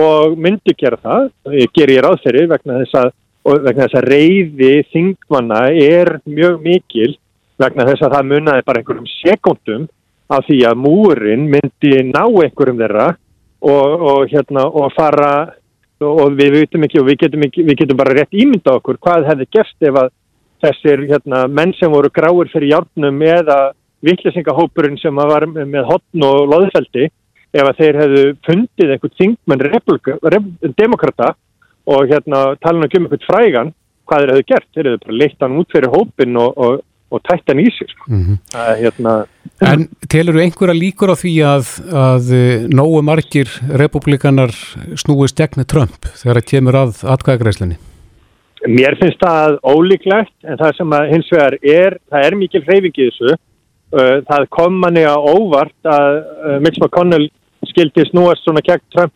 [0.00, 1.28] og myndi gera það
[1.74, 3.12] ger ég ráð fyrir vegna þess að
[3.44, 7.10] og vegna þess að reyði þingmanna er mjög mikil
[7.60, 9.84] vegna þess að það munaði bara einhverjum sekundum
[10.32, 13.08] af því að múrin myndi ná einhverjum þeirra
[13.64, 15.30] og, og hérna og fara
[16.04, 19.28] og við vitum ekki og við getum, ekki, við getum bara rétt ímynda okkur hvað
[19.30, 20.10] hefði gerst ef að
[20.64, 23.58] þessir hérna, menn sem voru gráir fyrir hjárnum eða
[24.04, 27.08] vittlesingahópurinn sem var með hotn og loðfeldi
[27.54, 31.34] ef að þeir hefðu fundið einhvern þingmenn rep- demokrata
[31.84, 33.72] og hérna tala um einhvern frægan
[34.08, 37.22] hvað þeir hefðu gert, þeir hefðu bara leitt hann út fyrir hópin og, og, og
[37.28, 38.08] tætt hann í sig sko.
[38.10, 39.14] Mm Það er, hérna,
[39.62, 43.50] En telur einhverja líkur á því að, að eh, nógu margir
[43.80, 44.54] republikanar
[44.98, 47.78] snúist gegn Trump þegar það kemur að atkvæðagreislinni?
[48.64, 52.96] Mér finnst það ólíklegt en það sem að hins vegar er, það er mikil hreyfing
[52.96, 53.34] í þessu.
[53.94, 57.28] Uh, Það kom manni á óvart að uh, Mitch McConnell
[57.70, 59.12] skildi snúast svona gegn Trump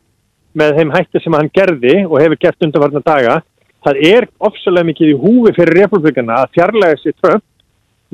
[0.58, 3.40] með þeim hætti sem hann gerði og hefur gert undanvarna daga.
[3.86, 7.44] Það er ofsalega mikið í húfi fyrir republikana að fjarlæga sér Trump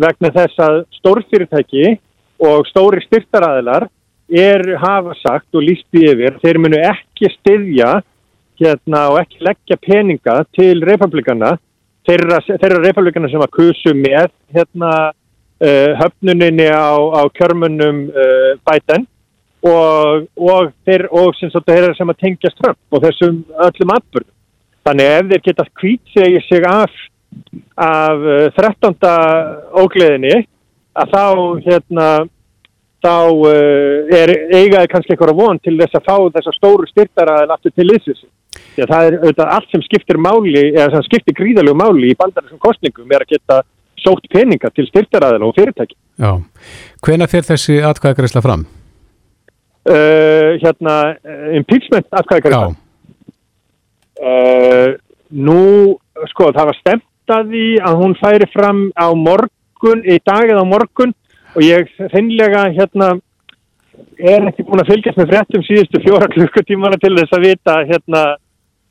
[0.00, 1.94] vegna þess að stórfyrirtæki
[2.44, 3.86] og stóri styrtaræðilar
[4.34, 7.90] er hafa sagt og lísti yfir þeir munu ekki styðja
[8.60, 11.54] hérna og ekki leggja peninga til republikana
[12.08, 19.06] þeirra, þeirra republikana sem að kusu með hérna uh, höfnuninni á, á kjörmunum uh, Biden
[19.64, 24.32] og, og þeir og sem, sagt, þeirra sem að tengjast Trump og þessum öllum atbyrgum
[24.84, 26.96] Þannig ef þeir geta kvít segja sig af,
[27.74, 28.94] af uh, 13.
[29.82, 30.44] ógleðinni
[30.94, 31.26] að þá
[31.64, 32.08] hérna
[33.04, 37.74] þá uh, er eigaði kannski eitthvað von til þess að fá þessa stóru styrtaraðil aftur
[37.74, 42.18] til að það er auðvitað allt sem skiptir máli, eða sem skiptir gríðalegu máli í
[42.18, 43.60] bandarisum kostningum er að geta
[44.04, 45.96] sótt peninga til styrtaraðil og fyrirtæki.
[46.20, 46.32] Já.
[47.04, 48.64] Hvena fer þessi atkvæðagreysla fram?
[49.84, 50.96] Uh, hérna,
[51.56, 52.72] impeachment atkvæðagreysla.
[52.72, 52.80] Já.
[54.24, 54.90] Uh,
[55.34, 55.60] nú,
[56.30, 60.64] sko, það var stemt að því að hún færi fram á morgun, í dag eða
[60.64, 61.14] á morgun
[61.54, 63.14] og ég finnlega hérna
[64.18, 68.22] er ekki búin að fylgjast með fréttum síðustu fjóra klukkutímana til þess að vita hérna,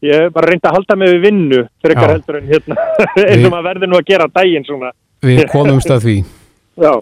[0.03, 2.77] ég bara reynda að halda mig við vinnu fyrir ekkar heldur en hérna
[3.29, 4.93] eins og maður verður nú að gera daginn svona.
[5.23, 6.17] Við komumst að því.
[6.83, 6.93] Já,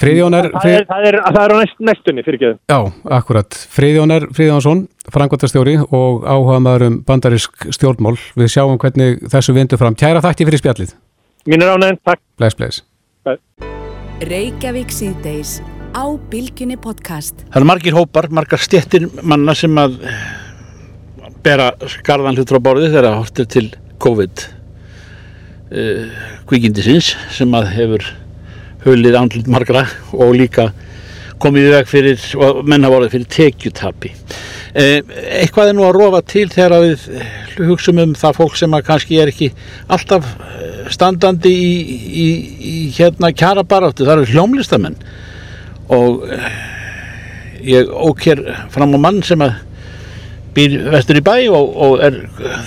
[0.00, 2.78] Friðjónar, það er, það er, það er á næst, næstunni fyrir ekki Já,
[3.18, 3.58] akkurat.
[3.76, 4.80] Friðjónar Friðjónsson,
[5.14, 8.16] frangværtastjóri og áhuga maður um bandarisk stjórnmál.
[8.34, 9.94] Við sjáum hvernig þessu vindu fram.
[9.98, 10.96] Kæra þætti fyrir spjallið.
[11.46, 12.82] Mín er ánægn, takk Bless, bless.
[14.24, 15.58] Reykjavík síðdeis
[15.94, 17.44] á Bilginni podcast.
[17.46, 20.00] Það eru margir hópar, margar stjettir manna sem að
[21.44, 23.66] bera skarðan hlutur á borði þegar hortir til
[24.02, 24.44] COVID
[25.70, 28.06] uh, kvikindisins sem að hefur
[28.84, 30.70] hulið andlut margra og líka
[31.42, 32.26] komið veg fyrir,
[32.64, 34.12] menn hafa orðið fyrir tekjutapi.
[34.74, 34.98] Uh,
[35.38, 37.04] eitthvað er nú að rofa til þegar við
[37.62, 39.50] hugsum um það fólk sem kannski er ekki
[39.92, 41.74] alltaf eh, standandi í,
[42.24, 42.24] í,
[42.58, 44.96] í hérna kjara baráttu, það eru hljómlistamenn
[45.94, 46.48] og eh,
[47.70, 48.42] ég ók hér
[48.74, 49.60] fram á mann sem að
[50.54, 52.18] býr vestur í bæ og, og er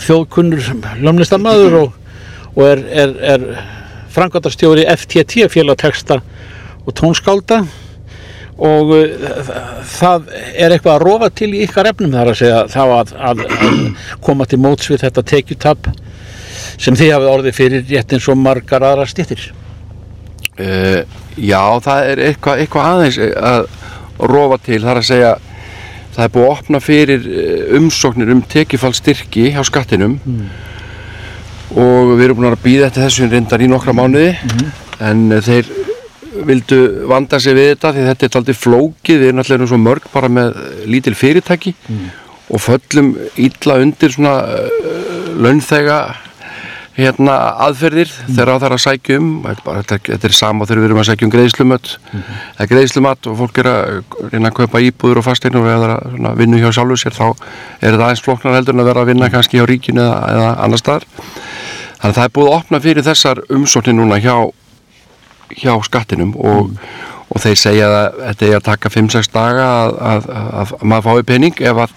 [0.05, 0.63] þjóðkunnur
[1.01, 1.99] hljómlistarmaður og,
[2.55, 3.45] og er, er, er
[4.17, 6.19] frangværtarstjóri FTT félagteksta
[6.83, 7.61] og tónskálda
[8.57, 9.53] og uh,
[9.93, 13.45] það er eitthvað að rofa til í ykkar efnum þar að segja þá að, að,
[13.45, 13.79] að
[14.25, 15.91] koma til móts við þetta tekjutab
[16.77, 19.51] sem þið hafið orðið fyrir rétt eins og margar aðra stjettir
[20.57, 21.03] Uh,
[21.37, 23.67] já, það er eitthvað, eitthvað aðeins að
[24.31, 25.33] rofa til, það er að segja
[26.15, 30.17] það er búið að opna fyrir eh, umsóknir um tekifallstyrki hjá skattinum
[31.75, 34.35] og við erum búin að býða eftir þessu reyndar í nokkra mánuði.
[35.03, 35.71] En eh, þeir
[36.47, 40.07] vildu vanda sig við þetta því þetta er aldrei flókið, við erum allir svo mörg
[40.13, 41.73] bara með lítil fyrirtæki
[42.47, 45.97] og föllum illa undir svona uh, launþega
[46.97, 47.33] hérna
[47.67, 49.27] aðferðir þegar á það er að sækja um.
[49.45, 51.91] Þetta, er þetta, er sama þegar við erum að sækja um greiðslumött
[52.55, 53.99] eða greiðslumat og fólk er að
[54.31, 57.91] reyna að kaupa íbúður og fasteignur og eða svona, vinnu hjá sjálfu sér þá er
[57.91, 60.81] þetta aðeins flóknar heldur en að vera að vinna kannski hjá ríkinu eða, eða annar
[60.81, 61.05] staðar
[61.97, 64.35] þannig að það er búið að opna fyrir þessar umsóknir núna hjá,
[65.57, 66.71] hjá skattinum og,
[67.27, 71.07] og þeir segja að þetta er að taka 5-6 daga að, að, að, að maður
[71.09, 71.95] fái pening ef að,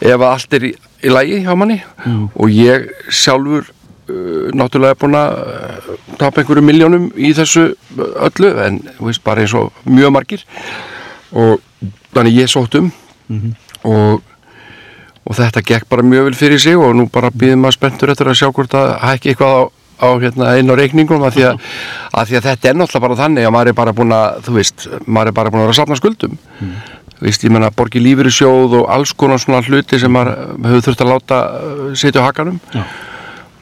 [0.00, 0.72] ef að allt er í,
[1.02, 1.78] í lagi hjá manni.
[2.38, 8.54] Og ég sjálfur uh, náttúrulega er búin að uh, tapa einhverju miljónum í þessu öllu
[8.64, 10.46] en veist, bara eins og mjög margir.
[11.32, 11.60] Og
[12.12, 12.92] þannig ég sótt um
[13.88, 14.22] og,
[15.22, 18.30] og þetta gekk bara mjög vel fyrir sig og nú bara býðum maður spenntur eftir
[18.30, 19.62] að sjá hvort að hækki eitthvað á,
[20.02, 21.68] á hérna, einn á reikningum að því að,
[22.10, 24.56] að því að þetta er náttúrulega bara þannig að maður er bara búin að þú
[24.58, 26.36] veist, maður er bara búin að vera að safna skuldum
[27.22, 30.58] þú veist, ég menna borgi lífur í sjóð og alls konar svona hluti sem maður
[30.66, 32.82] hefur þurft að láta uh, setja á hakanum Já.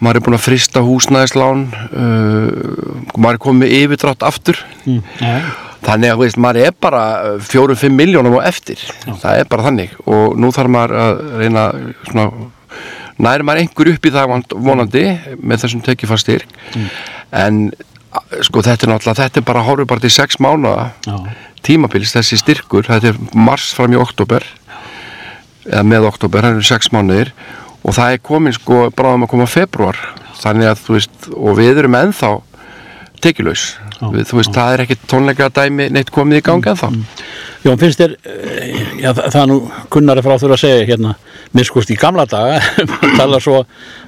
[0.01, 5.03] maður er búin að frista húsnæðislán uh, maður er komið yfirdrátt aftur mm.
[5.85, 7.03] Þannig að veist, maður er bara
[7.41, 8.81] fjórum-fimm miljónum og eftir.
[9.23, 9.95] Það er bara þannig.
[10.07, 11.65] Og nú þarf maður að reyna
[12.09, 12.27] svona,
[13.21, 15.05] næri maður einhver upp í það vonandi
[15.43, 16.47] með þessum tekifastyrk
[17.33, 17.71] en
[18.13, 21.17] a- sko þetta er náttúrulega þetta er bara horfið bara til sex mánuða Já.
[21.63, 22.83] tímabils þessi styrkur.
[22.89, 24.45] Þetta er mars fram í oktober
[25.69, 27.33] eða með oktober, það eru sex mánuðir.
[27.85, 29.97] Og það er komin sko bráðum að koma februar
[30.41, 32.31] þannig að þú veist og við erum ennþá
[33.23, 33.65] tekilaus
[34.01, 37.01] við, þú veist, það er ekki tónleika dæmi neitt komið í gangi ennþá
[37.61, 38.69] Jón, finnst þér, eh,
[39.03, 39.57] já, það, það er nú
[39.93, 41.11] kunnari frá þurfa að segja hérna,
[41.57, 42.63] miskust í gamla daga,
[43.19, 43.59] tala svo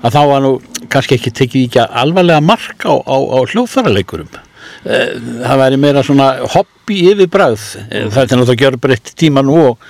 [0.00, 0.52] að þá var nú
[0.92, 4.32] kannski ekki tekið ekki alvarlega mark á, á, á hljóðfæraleikurum.
[4.82, 7.66] Það væri meira svona hobby yfir bræð.
[7.90, 9.84] Það er náttúrulega að gera breytt tíma nú og,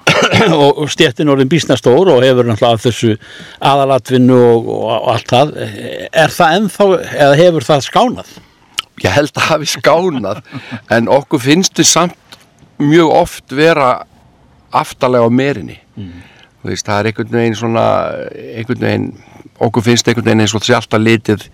[0.62, 3.12] og, stjettin orðin bísna stór og hefur náttúrulega þessu
[3.60, 5.54] aðalatvinnu og, og, og allt það.
[6.16, 8.36] Er það ennþá, eða hefur það skánað?
[9.04, 10.42] Ég held að hafi skánað
[10.92, 12.38] en okkur finnst við samt
[12.80, 13.90] mjög oft vera
[14.74, 15.78] aftalega á merinni.
[15.96, 17.86] Þú veist, það er einhvern veginn svona
[18.56, 19.10] einhvern veginn,
[19.62, 21.44] okkur finnst einhvern veginn eins og þessi alltaf litið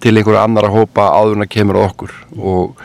[0.00, 2.16] til einhverja annara hópa áður en að kemur að okkur.
[2.38, 2.82] Og,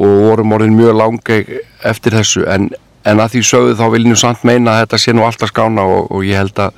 [0.00, 2.70] og vorum orðin mjög langeg eftir þessu en,
[3.04, 6.12] en að því sögðu þá viljum samt meina að þetta sé nú alltaf skána og,
[6.12, 6.76] og ég held að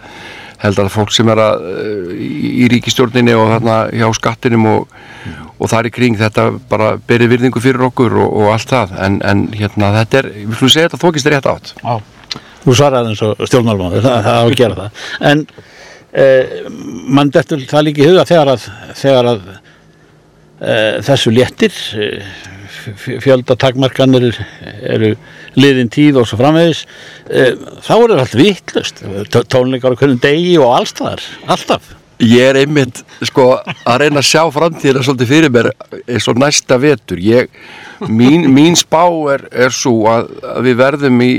[0.62, 5.00] held að fólk sem er að, uh, í, í ríkistjórninni og þarna hjá skattinum og,
[5.62, 9.20] og þar í kring þetta bara beri virðingu fyrir okkur og, og allt það en,
[9.22, 11.94] en hérna þetta er, við slúum segja þetta þókist rétt átt Já,
[12.62, 15.04] þú svaraði eins og stjórnmálmáður, það, það á að gera það.
[15.30, 15.44] En
[16.22, 16.56] eh,
[17.18, 18.66] mann dettur það líka í huga þegar að,
[19.00, 22.34] þegar að eh, þessu léttir, eh,
[23.22, 24.46] fjöldatakmarkanir eru,
[24.90, 25.10] eru
[25.58, 26.84] liðin tíð og svo framvegis,
[27.30, 27.52] eh,
[27.82, 29.02] þá er það allt vittlust,
[29.52, 31.92] tónleikar á hvernig degi og allstaðar, alltaf.
[32.22, 35.68] Ég er einmitt sko að reyna að sjá framtíðina svolítið fyrir mér
[36.06, 37.18] eins og næsta vetur.
[37.18, 37.50] Ég,
[38.06, 39.02] mín, mín spá
[39.32, 41.32] er, er svo að, að við verðum í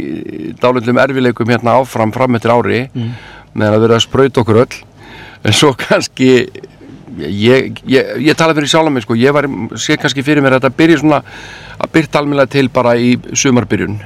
[0.60, 3.14] dálundum erfileikum hérna áfram fram eftir ári mm.
[3.56, 4.82] meðan að vera að spröyt okkur öll.
[5.44, 6.34] En svo kannski
[7.18, 9.48] ég, ég, ég tala fyrir sjálf mig sko, ég var,
[9.80, 11.22] sé kannski fyrir mér að þetta byrja svona
[11.78, 14.02] að byrja almennilega til bara í sumarbyrjun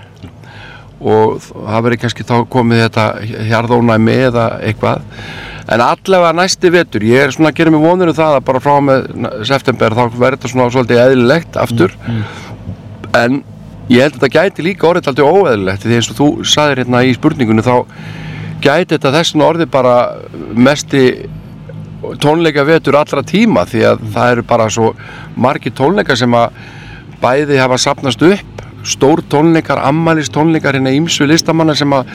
[0.97, 3.05] og það verður kannski þá komið þetta
[3.51, 5.03] hjarðónæmi eða eitthvað
[5.67, 8.63] en allavega næsti vetur ég er svona að gera mig vonur um það að bara
[8.63, 9.07] frá með
[9.49, 13.09] september þá verður þetta svona svolítið eðlilegt aftur mm, mm.
[13.21, 13.41] en
[13.91, 17.03] ég held að þetta gæti líka orðið alltaf óeðlilegt því eins og þú saðir hérna
[17.03, 17.75] í spurningunni þá
[18.63, 19.97] gæti þetta þessin orðið bara
[20.55, 21.03] mesti
[22.23, 24.11] tónleika vetur allra tíma því að mm.
[24.15, 24.93] það eru bara svo
[25.35, 26.61] margi tónleika sem að
[27.21, 28.57] bæði hafa sapnast upp
[28.88, 32.11] stór tónleikar, ammælist tónleikar hérna ímsu listamanna sem að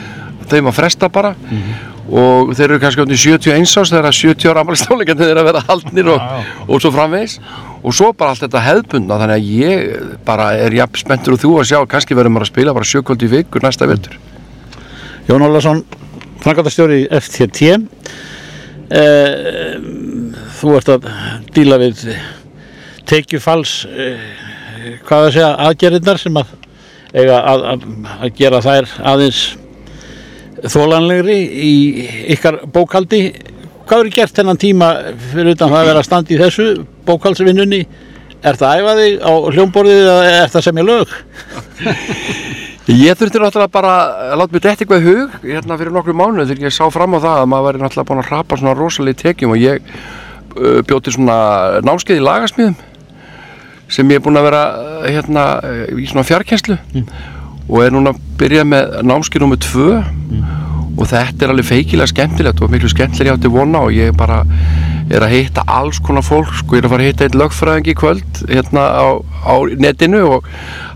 [0.51, 1.33] þeim að fresta bara.
[1.33, 1.89] Mm -hmm.
[2.13, 5.49] og þeir eru kannski átti 71 ás þegar 70 ára ammælist tónleikar þeir eru að
[5.51, 6.21] vera haldnir og,
[6.67, 7.39] og svo framvegs
[7.83, 11.59] og svo bara allt þetta hefðbundna þannig að ég bara er jafn spenntur og þú
[11.59, 14.19] að sjá kannski verðum við að spila bara sjökvöldi vikur næsta vetur.
[15.27, 15.85] Jón Ólarsson,
[16.43, 17.79] frangatastjóri FTT
[18.93, 19.77] Eh,
[20.59, 21.05] þú ert að
[21.55, 22.03] díla við
[23.09, 24.19] tekjufals eh,
[25.07, 26.51] hvað að segja aðgerðirnar sem að
[27.13, 27.83] eiga að, að,
[28.19, 29.41] að gera þær aðeins
[30.73, 31.73] þólanlegri í
[32.33, 33.25] ykkar bókaldi
[33.83, 34.89] hvað eru gert þennan tíma
[35.31, 36.67] fyrir utan það að vera að standa í þessu
[37.07, 37.81] bókaldsvinnunni
[38.43, 41.17] er það æfaði á hljómborðið eða er það sem ég lög?
[42.83, 43.91] Ég þurfti náttúrulega bara
[44.33, 47.19] að láta mér dætt eitthvað hug hérna fyrir nokkru mánu þegar ég sá fram á
[47.23, 51.13] það að maður væri náttúrulega búin að rapa svona rosalega tekjum og ég uh, bjóti
[51.15, 51.37] svona
[51.87, 52.75] námskeið í lagasmíðum
[53.93, 55.45] sem ég er búin að vera uh, hérna
[55.93, 57.07] í svona fjarkenslu mm.
[57.69, 60.43] og er núna að byrja með námskeið nummið tvö mm.
[60.97, 64.43] og þetta er alveg feikilega skemmtilegt og miklu skemmtilega átti vona og ég bara
[65.11, 67.89] er að hitta alls konar fólk sko, ég er að fara að hitta einn lögfræðing
[67.91, 70.47] í kvöld hérna á, á netinu og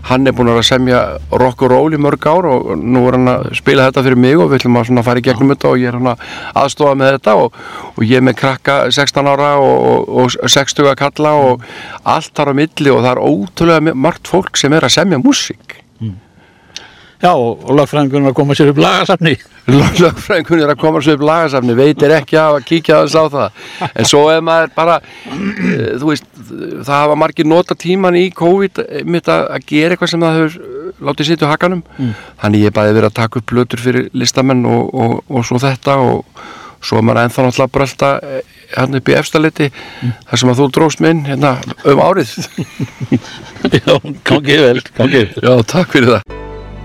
[0.08, 1.00] hann er búin að semja
[1.42, 4.38] rock og roll í mörg ár og nú er hann að spila þetta fyrir mig
[4.38, 6.24] og við ætlum að fara í gegnum þetta og ég er hann að
[6.62, 7.58] aðstofa með þetta og,
[7.94, 11.68] og ég er með krakka 16 ára og, og 60 að kalla og
[12.04, 15.82] allt þar á milli og það er ótrúlega margt fólk sem er að semja músík
[17.18, 19.32] Já, og lagfræðingunum er að koma sér upp lagasafni.
[19.66, 23.64] Lagfræðingunum er að koma sér upp lagasafni, veitir ekki að kíkja þess á það.
[23.88, 28.84] En svo er maður bara, eh, þú veist, það hafa margir nota tíman í COVID
[29.04, 31.82] mitt að gera eitthvað sem það hefur eh, látið sittu hakanum.
[31.98, 32.14] Mm.
[32.44, 35.58] Þannig ég er bara verið að taka upp blötur fyrir listamenn og, og, og svo
[35.58, 36.24] þetta og
[36.78, 38.12] svo er maður ennþá náttúrulega brölda
[38.76, 40.12] hann upp í efstaliti mm.
[40.28, 42.36] þar sem að þú dróst minn hérna um árið.
[43.74, 43.96] Já,
[44.28, 45.40] gangið vel, gangið.
[45.42, 46.46] Já, takk fyrir það.